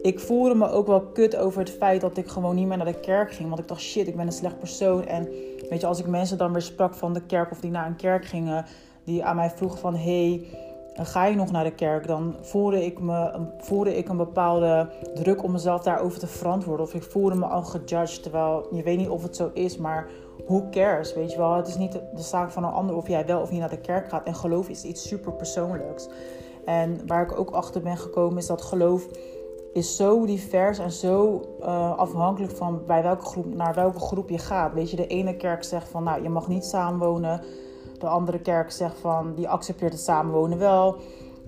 ik 0.01 0.19
voelde 0.19 0.55
me 0.55 0.69
ook 0.69 0.87
wel 0.87 1.01
kut 1.01 1.35
over 1.35 1.59
het 1.59 1.69
feit 1.69 2.01
dat 2.01 2.17
ik 2.17 2.27
gewoon 2.27 2.55
niet 2.55 2.67
meer 2.67 2.77
naar 2.77 2.85
de 2.85 2.99
kerk 2.99 3.31
ging. 3.31 3.49
Want 3.49 3.61
ik 3.61 3.67
dacht, 3.67 3.81
shit, 3.81 4.07
ik 4.07 4.15
ben 4.15 4.25
een 4.25 4.31
slecht 4.31 4.59
persoon. 4.59 5.05
En 5.05 5.23
weet 5.69 5.81
je, 5.81 5.87
als 5.87 5.99
ik 5.99 6.07
mensen 6.07 6.37
dan 6.37 6.51
weer 6.51 6.61
sprak 6.61 6.95
van 6.95 7.13
de 7.13 7.21
kerk 7.21 7.51
of 7.51 7.59
die 7.59 7.71
naar 7.71 7.87
een 7.87 7.95
kerk 7.95 8.25
gingen, 8.25 8.65
die 9.03 9.23
aan 9.23 9.35
mij 9.35 9.49
vroegen 9.49 9.79
van, 9.79 9.95
hey, 9.95 10.45
ga 10.93 11.25
je 11.25 11.35
nog 11.35 11.51
naar 11.51 11.63
de 11.63 11.75
kerk? 11.75 12.07
Dan 12.07 12.35
voelde 12.41 12.85
ik, 12.85 12.99
me, 12.99 13.47
voelde 13.57 13.97
ik 13.97 14.09
een 14.09 14.17
bepaalde 14.17 14.89
druk 15.13 15.43
om 15.43 15.51
mezelf 15.51 15.81
daarover 15.81 16.19
te 16.19 16.27
verantwoorden. 16.27 16.85
Of 16.85 16.93
ik 16.93 17.03
voelde 17.03 17.35
me 17.35 17.45
al 17.45 17.63
gejudged, 17.63 18.23
terwijl 18.23 18.67
je 18.71 18.83
weet 18.83 18.97
niet 18.97 19.09
of 19.09 19.23
het 19.23 19.35
zo 19.35 19.51
is, 19.53 19.77
maar 19.77 20.07
who 20.45 20.69
cares, 20.71 21.13
weet 21.13 21.31
je 21.31 21.37
wel? 21.37 21.55
Het 21.55 21.67
is 21.67 21.77
niet 21.77 21.91
de 21.91 22.21
zaak 22.21 22.51
van 22.51 22.63
een 22.63 22.71
ander 22.71 22.95
of 22.95 23.07
jij 23.07 23.25
wel 23.25 23.41
of 23.41 23.51
niet 23.51 23.59
naar 23.59 23.69
de 23.69 23.81
kerk 23.81 24.09
gaat. 24.09 24.27
En 24.27 24.35
geloof 24.35 24.69
is 24.69 24.83
iets 24.83 25.07
super 25.07 25.33
persoonlijks. 25.33 26.09
En 26.65 27.07
waar 27.07 27.23
ik 27.23 27.39
ook 27.39 27.49
achter 27.49 27.81
ben 27.81 27.97
gekomen 27.97 28.37
is 28.37 28.47
dat 28.47 28.61
geloof 28.61 29.07
is 29.73 29.95
zo 29.95 30.25
divers 30.25 30.79
en 30.79 30.91
zo 30.91 31.41
uh, 31.59 31.97
afhankelijk 31.97 32.55
van 32.55 32.81
bij 32.85 33.03
welke 33.03 33.25
groep, 33.25 33.55
naar 33.55 33.73
welke 33.73 33.99
groep 33.99 34.29
je 34.29 34.37
gaat. 34.37 34.73
Weet 34.73 34.89
je, 34.89 34.95
de 34.95 35.07
ene 35.07 35.35
kerk 35.35 35.63
zegt 35.63 35.89
van 35.89 36.03
nou, 36.03 36.23
je 36.23 36.29
mag 36.29 36.47
niet 36.47 36.65
samenwonen. 36.65 37.41
De 37.99 38.07
andere 38.07 38.39
kerk 38.39 38.71
zegt 38.71 38.99
van 38.99 39.33
die 39.35 39.49
accepteert 39.49 39.93
het 39.93 40.01
samenwonen 40.01 40.57
wel. 40.57 40.95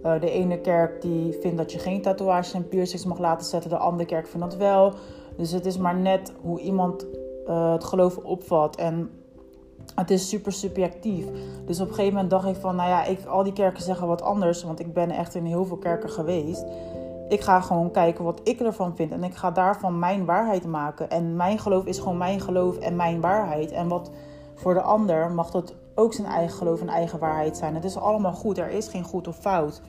Uh, 0.05 0.19
de 0.19 0.29
ene 0.29 0.61
kerk 0.61 1.01
die 1.01 1.37
vindt 1.41 1.57
dat 1.57 1.71
je 1.71 1.79
geen 1.79 2.01
tatoeages 2.01 2.53
en 2.53 2.67
piercings 2.67 3.05
mag 3.05 3.19
laten 3.19 3.47
zetten. 3.47 3.69
De 3.69 3.77
andere 3.77 4.05
kerk 4.05 4.27
vindt 4.27 4.49
dat 4.49 4.59
wel. 4.59 4.93
Dus 5.37 5.51
het 5.51 5.65
is 5.65 5.77
maar 5.77 5.95
net 5.95 6.33
hoe 6.41 6.59
iemand 6.59 7.05
uh, 7.47 7.71
het 7.71 7.83
geloof 7.83 8.17
opvat. 8.17 8.75
En 8.75 9.09
het 9.95 10.11
is 10.11 10.29
super 10.29 10.51
subjectief. 10.51 11.25
Dus 11.65 11.79
op 11.79 11.87
een 11.87 11.93
gegeven 11.93 12.13
moment 12.13 12.31
dacht 12.31 12.47
ik 12.47 12.55
van, 12.55 12.75
nou 12.75 12.89
ja, 12.89 13.05
ik, 13.05 13.25
al 13.25 13.43
die 13.43 13.53
kerken 13.53 13.83
zeggen 13.83 14.07
wat 14.07 14.21
anders. 14.21 14.63
Want 14.63 14.79
ik 14.79 14.93
ben 14.93 15.09
echt 15.09 15.35
in 15.35 15.45
heel 15.45 15.65
veel 15.65 15.77
kerken 15.77 16.09
geweest. 16.09 16.65
Ik 17.29 17.41
ga 17.41 17.61
gewoon 17.61 17.91
kijken 17.91 18.23
wat 18.23 18.41
ik 18.43 18.59
ervan 18.59 18.95
vind. 18.95 19.11
En 19.11 19.23
ik 19.23 19.35
ga 19.35 19.51
daarvan 19.51 19.99
mijn 19.99 20.25
waarheid 20.25 20.65
maken. 20.65 21.09
En 21.09 21.35
mijn 21.35 21.59
geloof 21.59 21.85
is 21.85 21.99
gewoon 21.99 22.17
mijn 22.17 22.39
geloof 22.39 22.77
en 22.77 22.95
mijn 22.95 23.21
waarheid. 23.21 23.71
En 23.71 23.87
wat 23.87 24.11
voor 24.55 24.73
de 24.73 24.81
ander 24.81 25.31
mag 25.31 25.51
dat 25.51 25.73
ook 25.95 26.13
zijn 26.13 26.27
eigen 26.27 26.57
geloof 26.57 26.81
en 26.81 26.89
eigen 26.89 27.19
waarheid 27.19 27.57
zijn. 27.57 27.75
Het 27.75 27.83
is 27.83 27.97
allemaal 27.97 28.33
goed. 28.33 28.57
Er 28.57 28.69
is 28.69 28.87
geen 28.87 29.03
goed 29.03 29.27
of 29.27 29.37
fout. 29.37 29.81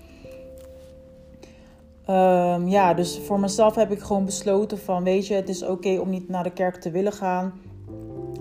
Um, 2.10 2.68
ja, 2.68 2.94
dus 2.94 3.18
voor 3.18 3.40
mezelf 3.40 3.74
heb 3.74 3.90
ik 3.90 4.00
gewoon 4.00 4.24
besloten 4.24 4.78
van, 4.78 5.04
weet 5.04 5.26
je, 5.26 5.34
het 5.34 5.48
is 5.48 5.62
oké 5.62 5.98
om 5.98 6.10
niet 6.10 6.28
naar 6.28 6.42
de 6.42 6.52
kerk 6.52 6.76
te 6.76 6.90
willen 6.90 7.12
gaan. 7.12 7.52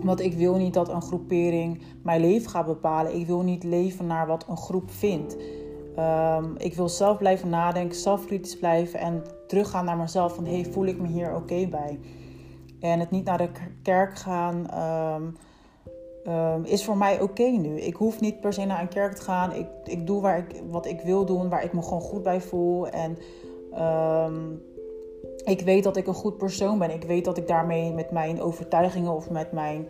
Want 0.04 0.20
ik 0.20 0.34
wil 0.34 0.56
niet 0.56 0.74
dat 0.74 0.90
een 0.90 1.02
groepering 1.02 1.82
mijn 2.04 2.22
leven 2.22 2.50
gaat 2.50 2.66
bepalen. 2.66 3.16
Ik 3.16 3.28
wil 3.28 3.42
niet 3.42 3.64
leven 3.64 4.08
naar 4.08 4.28
wat 4.28 4.46
een 4.50 4.58
groep 4.58 4.92
vindt. 4.92 5.36
Um, 6.00 6.56
ik 6.58 6.76
wil 6.76 6.90
zelf 6.90 7.18
blijven 7.18 7.50
nadenken, 7.50 7.98
zelfkritisch 7.98 8.58
blijven 8.58 9.00
en 9.00 9.24
teruggaan 9.48 9.86
naar 9.86 9.98
mezelf 9.98 10.36
van 10.36 10.46
hey, 10.46 10.68
voel 10.72 10.86
ik 10.86 11.00
me 11.00 11.08
hier 11.08 11.36
oké 11.36 11.68
bij? 11.68 12.00
En 12.80 13.00
het 13.00 13.12
niet 13.12 13.26
naar 13.26 13.38
de 13.38 13.50
kerk 13.82 14.18
gaan 14.18 14.56
um, 15.16 15.38
um, 16.28 16.64
is 16.64 16.86
voor 16.86 16.98
mij 16.98 17.22
oké 17.22 17.44
nu. 17.44 17.80
Ik 17.82 17.96
hoef 17.96 18.20
niet 18.20 18.40
per 18.40 18.54
se 18.54 18.66
naar 18.66 18.82
een 18.82 18.88
kerk 18.88 19.14
te 19.14 19.22
gaan. 19.22 19.54
Ik, 19.54 19.68
ik 19.84 20.08
doe 20.08 20.22
waar 20.22 20.38
ik, 20.38 20.62
wat 20.70 20.86
ik 20.86 21.02
wil 21.02 21.26
doen, 21.26 21.50
waar 21.50 21.64
ik 21.64 21.74
me 21.74 21.82
gewoon 21.82 22.02
goed 22.02 22.24
bij 22.24 22.42
voel. 22.42 22.88
En 22.88 23.18
ik 25.46 25.62
weet 25.62 25.84
dat 25.84 25.98
ik 25.98 26.08
een 26.08 26.14
goed 26.14 26.38
persoon 26.38 26.80
ben. 26.80 26.92
Ik 26.92 27.04
weet 27.04 27.26
dat 27.26 27.38
ik 27.38 27.48
daarmee 27.48 27.94
met 27.94 28.12
mijn 28.12 28.42
overtuigingen 28.42 29.12
of 29.12 29.30
met 29.30 29.52
mijn 29.52 29.88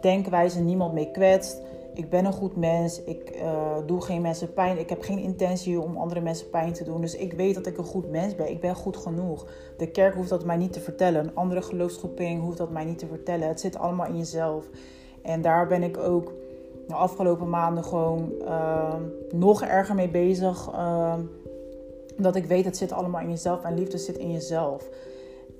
denkwijze 0.00 0.60
niemand 0.60 0.92
mee 0.92 1.10
kwetst. 1.10 1.60
Ik 1.94 2.10
ben 2.10 2.24
een 2.24 2.32
goed 2.32 2.56
mens. 2.56 3.02
Ik 3.02 3.36
uh, 3.36 3.76
doe 3.86 4.02
geen 4.02 4.20
mensen 4.20 4.52
pijn. 4.52 4.78
Ik 4.78 4.88
heb 4.88 5.02
geen 5.02 5.18
intentie 5.18 5.80
om 5.80 5.96
andere 5.96 6.20
mensen 6.20 6.50
pijn 6.50 6.72
te 6.72 6.84
doen. 6.84 7.00
Dus 7.00 7.16
ik 7.16 7.32
weet 7.32 7.54
dat 7.54 7.66
ik 7.66 7.78
een 7.78 7.84
goed 7.84 8.10
mens 8.10 8.34
ben. 8.34 8.50
Ik 8.50 8.60
ben 8.60 8.74
goed 8.74 8.96
genoeg. 8.96 9.46
De 9.76 9.90
kerk 9.90 10.14
hoeft 10.14 10.28
dat 10.28 10.44
mij 10.44 10.56
niet 10.56 10.72
te 10.72 10.80
vertellen. 10.80 11.24
Een 11.24 11.34
andere 11.34 11.62
geloofsgroepering 11.62 12.42
hoeft 12.42 12.58
dat 12.58 12.70
mij 12.70 12.84
niet 12.84 12.98
te 12.98 13.06
vertellen. 13.06 13.48
Het 13.48 13.60
zit 13.60 13.78
allemaal 13.78 14.06
in 14.06 14.16
jezelf. 14.16 14.68
En 15.22 15.42
daar 15.42 15.66
ben 15.66 15.82
ik 15.82 15.98
ook 15.98 16.32
de 16.86 16.94
afgelopen 16.94 17.48
maanden 17.48 17.84
gewoon 17.84 18.32
uh, 18.40 18.94
nog 19.30 19.62
erger 19.62 19.94
mee 19.94 20.08
bezig. 20.08 20.68
Uh, 20.72 21.14
dat 22.16 22.36
ik 22.36 22.44
weet, 22.44 22.64
het 22.64 22.76
zit 22.76 22.92
allemaal 22.92 23.20
in 23.20 23.30
jezelf 23.30 23.64
en 23.64 23.74
liefde 23.74 23.98
zit 23.98 24.16
in 24.16 24.32
jezelf. 24.32 24.88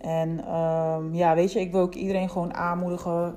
En 0.01 0.45
ehm, 0.45 1.15
ja, 1.15 1.35
weet 1.35 1.53
je, 1.53 1.61
ik 1.61 1.73
wil 1.73 1.81
ook 1.81 1.95
iedereen 1.95 2.31
gewoon 2.31 2.55
aanmoedigen. 2.55 3.37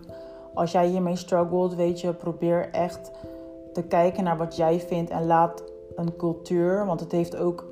Als 0.53 0.71
jij 0.71 0.87
hiermee 0.87 1.15
struggelt, 1.15 1.75
weet 1.75 2.01
je, 2.01 2.13
probeer 2.13 2.69
echt 2.71 3.11
te 3.73 3.83
kijken 3.83 4.23
naar 4.23 4.37
wat 4.37 4.55
jij 4.55 4.79
vindt 4.79 5.09
en 5.09 5.25
laat 5.25 5.63
een 5.95 6.15
cultuur, 6.15 6.85
want 6.85 6.99
het 6.99 7.11
heeft 7.11 7.35
ook, 7.35 7.65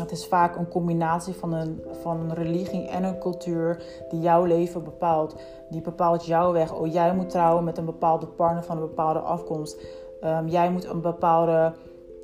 het 0.00 0.10
is 0.10 0.26
vaak 0.26 0.56
een 0.56 0.68
combinatie 0.68 1.34
van 1.34 1.52
een, 1.52 1.82
van 2.02 2.20
een 2.20 2.34
religie 2.34 2.86
en 2.86 3.04
een 3.04 3.18
cultuur 3.18 3.82
die 4.08 4.20
jouw 4.20 4.44
leven 4.44 4.84
bepaalt. 4.84 5.36
Die 5.70 5.80
bepaalt 5.80 6.26
jouw 6.26 6.52
weg. 6.52 6.74
Oh, 6.74 6.92
jij 6.92 7.14
moet 7.14 7.30
trouwen 7.30 7.64
met 7.64 7.78
een 7.78 7.84
bepaalde 7.84 8.26
partner 8.26 8.64
van 8.64 8.76
een 8.76 8.86
bepaalde 8.88 9.18
afkomst. 9.18 9.80
Um, 10.24 10.48
jij 10.48 10.70
moet 10.70 10.84
een 10.84 11.00
bepaalde 11.00 11.72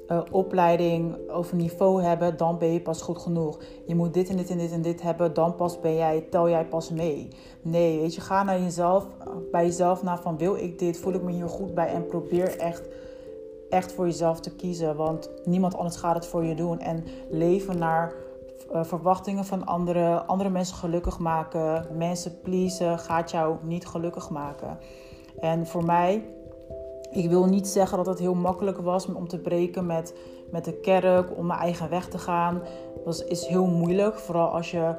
uh, 0.09 0.21
opleiding 0.31 1.31
of 1.31 1.53
niveau 1.53 2.03
hebben, 2.03 2.37
dan 2.37 2.59
ben 2.59 2.73
je 2.73 2.81
pas 2.81 3.03
goed 3.03 3.19
genoeg. 3.19 3.59
Je 3.87 3.95
moet 3.95 4.15
dit 4.15 4.29
en 4.29 4.37
dit 4.37 4.51
en 4.51 4.59
dit 4.59 4.73
en 4.73 4.83
dit 4.83 5.03
hebben, 5.03 5.35
dan 5.35 5.55
pas 5.55 5.81
ben 5.81 5.95
jij, 5.95 6.27
tel 6.31 6.49
jij 6.49 6.67
pas 6.67 6.91
mee. 6.91 7.29
Nee, 7.63 8.01
weet 8.01 8.15
je, 8.15 8.21
ga 8.21 8.43
naar 8.43 8.61
jezelf, 8.61 9.07
bij 9.51 9.65
jezelf 9.65 10.03
naar 10.03 10.21
van 10.21 10.39
wil 10.39 10.55
ik 10.57 10.79
dit, 10.79 10.99
voel 10.99 11.13
ik 11.13 11.23
me 11.23 11.33
hier 11.33 11.49
goed 11.49 11.75
bij 11.75 11.87
en 11.87 12.07
probeer 12.07 12.59
echt, 12.59 12.89
echt 13.73 13.93
voor 13.93 14.05
jezelf 14.05 14.41
te 14.41 14.55
kiezen. 14.55 14.97
Want 14.97 15.31
niemand 15.45 15.77
anders 15.77 15.97
gaat 15.97 16.15
het 16.15 16.27
voor 16.27 16.45
je 16.45 16.55
doen. 16.55 16.79
En 16.81 17.05
leven 17.31 17.79
naar 17.79 18.13
uh, 18.73 18.85
verwachtingen 18.85 19.45
van 19.45 19.67
anderen, 19.67 20.27
andere 20.27 20.51
mensen 20.51 20.77
gelukkig 20.77 21.19
maken, 21.19 21.87
mensen 21.97 22.41
pleasen, 22.41 22.99
gaat 22.99 23.31
jou 23.31 23.57
niet 23.63 23.87
gelukkig 23.87 24.31
maken. 24.31 24.79
En 25.41 25.67
voor 25.67 25.85
mij 25.85 26.25
ik 27.13 27.29
wil 27.29 27.45
niet 27.45 27.69
zeggen 27.69 27.97
dat 27.97 28.07
het 28.07 28.19
heel 28.19 28.35
makkelijk 28.35 28.79
was 28.79 29.07
om 29.07 29.29
te 29.29 29.39
breken 29.39 29.87
met, 29.87 30.15
met 30.51 30.65
de 30.65 30.73
kerk, 30.73 31.37
om 31.37 31.47
mijn 31.47 31.61
eigen 31.61 31.91
weg 31.91 32.09
te 32.09 32.19
gaan. 32.19 32.63
Dat 33.05 33.25
is 33.29 33.47
heel 33.47 33.67
moeilijk, 33.67 34.19
vooral 34.19 34.49
als 34.49 34.71
je 34.71 34.95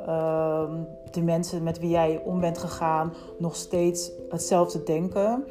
uh, 0.00 0.70
de 1.10 1.22
mensen 1.22 1.62
met 1.62 1.78
wie 1.78 1.90
jij 1.90 2.22
om 2.24 2.40
bent 2.40 2.58
gegaan 2.58 3.12
nog 3.38 3.56
steeds 3.56 4.10
hetzelfde 4.28 4.82
denken. 4.82 5.44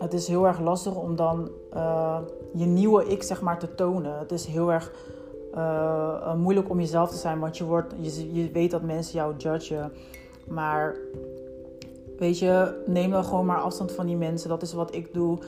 Het 0.00 0.12
is 0.12 0.28
heel 0.28 0.46
erg 0.46 0.60
lastig 0.60 0.94
om 0.94 1.16
dan 1.16 1.50
uh, 1.74 2.18
je 2.52 2.66
nieuwe 2.66 3.04
ik 3.04 3.22
zeg 3.22 3.40
maar 3.40 3.58
te 3.58 3.74
tonen. 3.74 4.18
Het 4.18 4.32
is 4.32 4.46
heel 4.46 4.72
erg 4.72 4.92
uh, 5.54 6.34
moeilijk 6.34 6.70
om 6.70 6.78
jezelf 6.78 7.10
te 7.10 7.16
zijn, 7.16 7.38
want 7.38 7.58
je, 7.58 7.64
wordt, 7.64 7.94
je, 8.00 8.34
je 8.34 8.50
weet 8.50 8.70
dat 8.70 8.82
mensen 8.82 9.14
jou 9.14 9.34
judgen. 9.36 9.92
Maar 10.48 10.96
Weet 12.20 12.38
je, 12.38 12.82
neem 12.86 13.10
dan 13.10 13.24
gewoon 13.24 13.46
maar 13.46 13.60
afstand 13.60 13.92
van 13.92 14.06
die 14.06 14.16
mensen. 14.16 14.48
Dat 14.48 14.62
is 14.62 14.72
wat 14.72 14.94
ik 14.94 15.14
doe. 15.14 15.38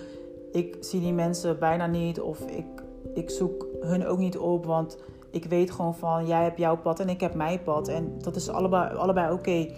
Ik 0.52 0.76
zie 0.80 1.00
die 1.00 1.12
mensen 1.12 1.58
bijna 1.58 1.86
niet 1.86 2.20
of 2.20 2.40
ik, 2.40 2.66
ik 3.14 3.30
zoek 3.30 3.66
hun 3.80 4.06
ook 4.06 4.18
niet 4.18 4.38
op. 4.38 4.66
Want 4.66 4.98
ik 5.30 5.44
weet 5.44 5.70
gewoon 5.70 5.94
van 5.94 6.26
jij 6.26 6.42
hebt 6.42 6.58
jouw 6.58 6.76
pad 6.76 7.00
en 7.00 7.08
ik 7.08 7.20
heb 7.20 7.34
mijn 7.34 7.62
pad. 7.62 7.88
En 7.88 8.14
dat 8.18 8.36
is 8.36 8.48
allebei, 8.48 8.96
allebei 8.96 9.32
oké. 9.32 9.68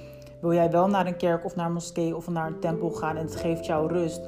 Wil 0.40 0.52
jij 0.52 0.70
wel 0.70 0.88
naar 0.88 1.06
een 1.06 1.16
kerk 1.16 1.44
of 1.44 1.56
naar 1.56 1.66
een 1.66 1.72
moskee 1.72 2.16
of 2.16 2.28
naar 2.28 2.46
een 2.46 2.60
tempel 2.60 2.90
gaan 2.90 3.16
en 3.16 3.24
het 3.24 3.36
geeft 3.36 3.66
jou 3.66 3.88
rust, 3.88 4.20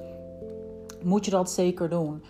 moet 1.06 1.24
je 1.24 1.30
dat 1.30 1.50
zeker 1.50 1.88
doen. 1.88 2.22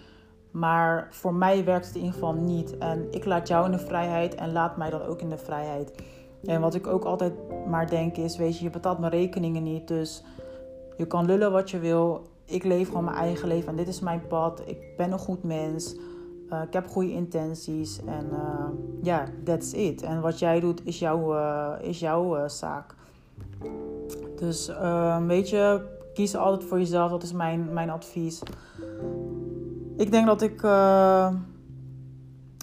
Maar 0.51 1.09
voor 1.11 1.35
mij 1.35 1.65
werkt 1.65 1.87
het 1.87 1.95
in 1.95 2.01
ieder 2.01 2.15
geval 2.15 2.35
niet. 2.35 2.79
En 2.79 3.07
ik 3.11 3.25
laat 3.25 3.49
jou 3.49 3.65
in 3.65 3.73
de 3.73 3.79
vrijheid 3.79 4.35
en 4.35 4.53
laat 4.53 4.77
mij 4.77 4.91
dan 4.91 5.03
ook 5.03 5.21
in 5.21 5.29
de 5.29 5.39
vrijheid. 5.39 5.93
En 6.45 6.61
wat 6.61 6.75
ik 6.75 6.87
ook 6.87 7.05
altijd 7.05 7.33
maar 7.69 7.91
denk 7.91 8.17
is, 8.17 8.37
weet 8.37 8.59
je, 8.59 8.65
je 8.65 8.71
betaalt 8.71 8.99
mijn 8.99 9.13
rekeningen 9.13 9.63
niet. 9.63 9.89
Dus 9.89 10.23
je 10.97 11.07
kan 11.07 11.27
lullen 11.27 11.53
wat 11.53 11.71
je 11.71 11.79
wil. 11.79 12.23
Ik 12.45 12.65
leef 12.65 12.89
gewoon 12.89 13.05
mijn 13.05 13.17
eigen 13.17 13.49
leven 13.49 13.69
en 13.69 13.77
dit 13.77 13.89
is 13.89 14.01
mijn 14.01 14.27
pad. 14.27 14.63
Ik 14.67 14.97
ben 14.97 15.13
een 15.13 15.19
goed 15.19 15.43
mens. 15.43 15.97
Uh, 16.53 16.63
ik 16.63 16.73
heb 16.73 16.87
goede 16.87 17.13
intenties. 17.13 18.01
En 18.05 18.29
uh, 18.33 18.69
ja, 19.03 19.25
that's 19.45 19.73
it. 19.73 20.03
En 20.03 20.21
wat 20.21 20.39
jij 20.39 20.61
doet 20.61 20.87
is, 20.87 20.99
jouw 20.99 21.35
uh, 21.35 21.73
is 21.81 22.01
jouw 22.01 22.49
zaak. 22.49 22.95
Dus 24.37 24.69
ehm, 24.69 25.27
weet 25.27 25.49
je, 25.49 25.96
kies 26.17 26.37
altijd 26.37 26.69
voor 26.69 26.79
jezelf. 26.79 27.11
Dat 27.11 27.23
is 27.23 27.33
mijn, 27.33 27.73
mijn 27.73 27.91
advies. 27.91 28.43
ik 29.97 30.11
denk 30.11 30.27
dat 30.27 30.43
ik 30.43 30.63
uh, 30.63 31.35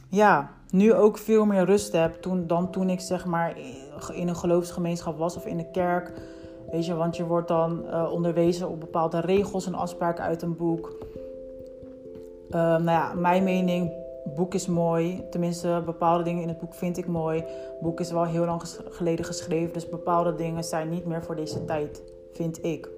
ja, 0.09 0.51
nu 0.69 0.93
ook 0.93 1.17
veel 1.17 1.45
meer 1.45 1.65
rust 1.65 1.91
heb 1.91 2.21
toen, 2.21 2.47
dan 2.47 2.71
toen 2.71 2.89
ik 2.89 2.99
zeg 2.99 3.25
maar 3.25 3.57
in 4.13 4.27
een 4.27 4.35
geloofsgemeenschap 4.35 5.17
was 5.17 5.35
of 5.35 5.45
in 5.45 5.57
de 5.57 5.71
kerk. 5.71 6.11
Weet 6.71 6.85
je, 6.85 6.95
want 6.95 7.17
je 7.17 7.25
wordt 7.25 7.47
dan 7.47 7.85
uh, 7.85 8.09
onderwezen 8.11 8.69
op 8.69 8.79
bepaalde 8.79 9.19
regels 9.19 9.65
en 9.65 9.73
afspraken 9.73 10.23
uit 10.23 10.41
een 10.41 10.55
boek. 10.55 10.95
Uh, 12.49 12.59
nou 12.59 12.83
ja, 12.83 13.13
mijn 13.13 13.43
mening, 13.43 13.91
boek 14.35 14.53
is 14.53 14.67
mooi. 14.67 15.23
Tenminste, 15.29 15.81
bepaalde 15.85 16.23
dingen 16.23 16.41
in 16.41 16.47
het 16.47 16.59
boek 16.59 16.73
vind 16.73 16.97
ik 16.97 17.07
mooi. 17.07 17.43
Boek 17.81 17.99
is 17.99 18.11
wel 18.11 18.25
heel 18.25 18.45
lang 18.45 18.61
geleden 18.89 19.25
geschreven, 19.25 19.73
dus 19.73 19.89
bepaalde 19.89 20.35
dingen 20.35 20.63
zijn 20.63 20.89
niet 20.89 21.05
meer 21.05 21.23
voor 21.23 21.35
deze 21.35 21.65
tijd, 21.65 22.03
vind 22.31 22.65
ik. 22.65 22.89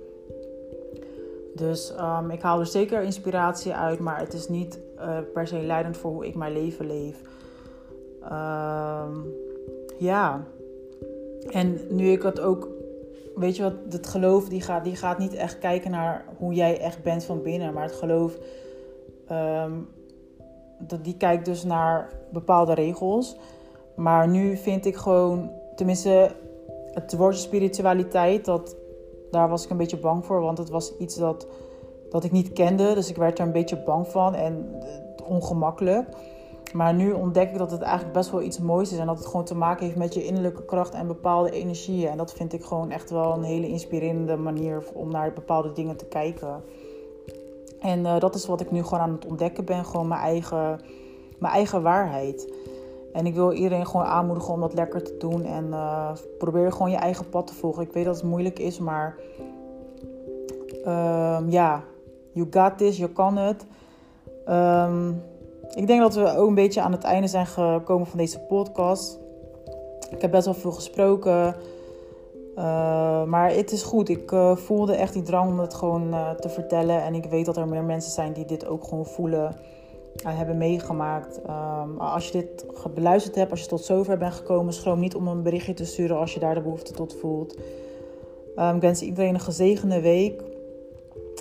Dus 1.56 1.94
um, 2.00 2.32
ik 2.32 2.42
haal 2.42 2.60
er 2.60 2.66
zeker 2.66 3.02
inspiratie 3.02 3.74
uit, 3.74 4.00
maar 4.00 4.20
het 4.20 4.34
is 4.34 4.48
niet 4.48 4.80
uh, 4.98 5.18
per 5.34 5.48
se 5.48 5.60
leidend 5.60 5.98
voor 5.98 6.12
hoe 6.12 6.28
ik 6.28 6.36
mijn 6.36 6.54
leven 6.54 6.88
leef. 6.88 7.22
Um, 8.24 9.34
ja. 9.98 10.44
En 11.50 11.80
nu 11.90 12.12
ik 12.12 12.22
het 12.22 12.40
ook, 12.40 12.68
weet 13.36 13.56
je 13.56 13.64
wat, 13.64 13.74
het 13.90 14.08
geloof 14.08 14.50
die 14.50 14.62
gaat, 14.62 14.84
die 14.84 14.96
gaat 14.96 15.18
niet 15.18 15.34
echt 15.34 15.58
kijken 15.58 15.92
naar 15.92 16.26
hoe 16.38 16.54
jij 16.54 16.80
echt 16.80 17.04
bent 17.04 17.24
van 17.24 17.42
binnen, 17.42 17.74
maar 17.74 17.84
het 17.84 17.96
geloof, 17.96 18.38
um, 19.32 19.88
dat, 20.80 21.04
die 21.04 21.18
kijkt 21.18 21.46
dus 21.46 21.64
naar 21.64 22.10
bepaalde 22.32 22.74
regels. 22.74 23.38
Maar 23.96 24.28
nu 24.28 24.58
vind 24.58 24.86
ik 24.86 24.96
gewoon, 24.96 25.52
tenminste, 25.76 26.32
het 26.92 27.16
woordje 27.16 27.42
spiritualiteit, 27.42 28.46
dat 28.46 28.76
daar 29.32 29.50
was 29.50 29.64
ik 29.64 29.70
een 29.70 29.78
beetje 29.78 29.98
bang 29.98 30.26
voor, 30.26 30.42
want 30.42 30.58
het 30.58 30.70
was 30.70 30.98
iets 30.98 31.16
dat, 31.16 31.48
dat 32.10 32.24
ik 32.24 32.32
niet 32.32 32.54
kende. 32.54 32.94
Dus 32.94 33.10
ik 33.10 33.16
werd 33.16 33.40
er 33.40 33.46
een 33.46 33.52
beetje 33.52 33.84
bang 33.84 34.08
van 34.08 34.36
en 34.36 34.82
eh, 34.82 35.30
ongemakkelijk. 35.30 36.08
Maar 36.74 36.94
nu 36.94 37.12
ontdek 37.12 37.52
ik 37.52 37.58
dat 37.58 37.72
het 37.72 37.82
eigenlijk 37.82 38.14
best 38.14 38.32
wel 38.32 38.42
iets 38.42 38.60
moois 38.60 38.92
is. 38.92 38.98
En 38.98 39.06
dat 39.06 39.18
het 39.18 39.28
gewoon 39.28 39.46
te 39.46 39.56
maken 39.56 39.86
heeft 39.86 39.98
met 39.98 40.14
je 40.14 40.26
innerlijke 40.26 40.66
kracht 40.66 40.94
en 40.94 41.08
bepaalde 41.08 41.52
energieën. 41.52 42.10
En 42.10 42.18
dat 42.18 42.34
vind 42.34 42.54
ik 42.54 42.64
gewoon 42.64 42.92
echt 42.92 43.10
wel 43.10 43.34
een 43.34 43.44
hele 43.44 43.68
inspirerende 43.68 44.36
manier 44.36 44.84
om 44.94 45.12
naar 45.12 45.34
bepaalde 45.34 45.72
dingen 45.72 45.98
te 45.98 46.06
kijken. 46.06 46.64
En 47.80 48.00
uh, 48.00 48.20
dat 48.20 48.36
is 48.36 48.46
wat 48.46 48.62
ik 48.62 48.72
nu 48.72 48.84
gewoon 48.84 49.00
aan 49.00 49.12
het 49.12 49.26
ontdekken 49.26 49.66
ben. 49.66 49.86
Gewoon 49.86 50.08
mijn 50.08 50.22
eigen, 50.22 50.82
mijn 51.38 51.54
eigen 51.54 51.82
waarheid. 51.82 52.54
En 53.16 53.26
ik 53.26 53.36
wil 53.36 53.52
iedereen 53.52 53.86
gewoon 53.86 54.06
aanmoedigen 54.06 54.54
om 54.54 54.60
dat 54.60 54.74
lekker 54.74 55.04
te 55.04 55.16
doen. 55.18 55.44
En 55.44 55.66
uh, 55.66 56.12
probeer 56.38 56.72
gewoon 56.72 56.92
je 56.92 56.98
eigen 56.98 57.30
pad 57.30 57.48
te 57.48 57.54
volgen. 57.54 57.84
Ik 57.84 57.92
weet 57.92 58.06
dat 58.06 58.16
het 58.16 58.24
moeilijk 58.24 58.60
is, 58.60 58.80
maar 58.80 59.16
um, 60.86 61.50
ja, 61.50 61.84
you 62.32 62.48
got 62.50 62.78
this, 62.78 62.98
je 62.98 63.10
kan 63.10 63.38
het. 63.38 63.66
Um, 64.50 65.22
ik 65.74 65.88
denk 65.88 66.02
dat 66.02 66.16
we 66.16 66.38
ook 66.38 66.48
een 66.48 66.56
beetje 66.56 66.82
aan 66.82 66.92
het 66.92 67.04
einde 67.04 67.28
zijn 67.28 67.46
gekomen 67.46 68.08
van 68.08 68.18
deze 68.18 68.40
podcast. 68.40 69.20
Ik 70.10 70.22
heb 70.22 70.32
best 70.32 70.46
wel 70.46 70.54
veel 70.54 70.72
gesproken. 70.72 71.56
Uh, 72.58 73.24
maar 73.24 73.52
het 73.52 73.72
is 73.72 73.84
goed. 73.84 74.10
Ik 74.10 74.32
uh, 74.32 74.56
voelde 74.56 74.96
echt 74.96 75.14
die 75.14 75.24
drang 75.24 75.50
om 75.50 75.60
het 75.60 75.74
gewoon 75.74 76.16
te 76.40 76.50
vertellen. 76.50 77.04
En 77.04 77.14
ik 77.14 77.26
weet 77.26 77.46
dat 77.46 77.58
er 77.58 77.68
meer 77.68 77.84
mensen 77.84 78.12
zijn 78.12 78.34
die 78.34 78.46
dit 78.46 78.68
ook 78.68 78.84
gewoon 78.84 79.06
voelen 79.06 79.48
en 79.48 79.75
hebben 80.24 80.58
meegemaakt. 80.58 81.40
Um, 81.50 81.98
als 81.98 82.28
je 82.28 82.32
dit 82.32 82.66
beluisterd 82.94 83.36
hebt, 83.36 83.52
als 83.52 83.62
je 83.62 83.68
tot 83.68 83.84
zover 83.84 84.18
bent 84.18 84.34
gekomen, 84.34 84.74
schroom 84.74 85.00
niet 85.00 85.16
om 85.16 85.28
een 85.28 85.44
berichtje 85.44 85.74
te 85.74 85.86
sturen 85.86 86.18
als 86.18 86.34
je 86.34 86.40
daar 86.40 86.56
de 86.56 86.62
behoefte 86.62 86.94
tot 86.94 87.16
voelt. 87.20 87.58
Um, 88.56 88.76
ik 88.76 88.82
wens 88.82 89.02
iedereen 89.02 89.34
een 89.34 89.40
gezegende 89.40 90.02
week. 90.02 90.44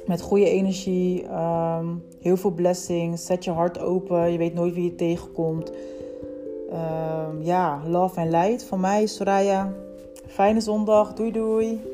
Met 0.07 0.21
goede 0.21 0.49
energie, 0.49 1.25
um, 1.25 2.03
heel 2.21 2.37
veel 2.37 2.51
blessings. 2.51 3.27
Zet 3.27 3.45
je 3.45 3.51
hart 3.51 3.79
open, 3.79 4.33
je 4.33 4.39
weet 4.39 4.55
nooit 4.55 4.75
wie 4.75 4.85
je 4.85 4.95
tegenkomt. 4.95 5.73
ja, 7.41 7.83
love 7.87 8.21
en 8.21 8.31
light 8.31 8.65
van 8.65 8.81
mij, 8.81 9.07
Soraya. 9.07 9.73
Fijne 10.27 10.61
zondag, 10.61 11.13
doei 11.13 11.33
doei. 11.33 11.94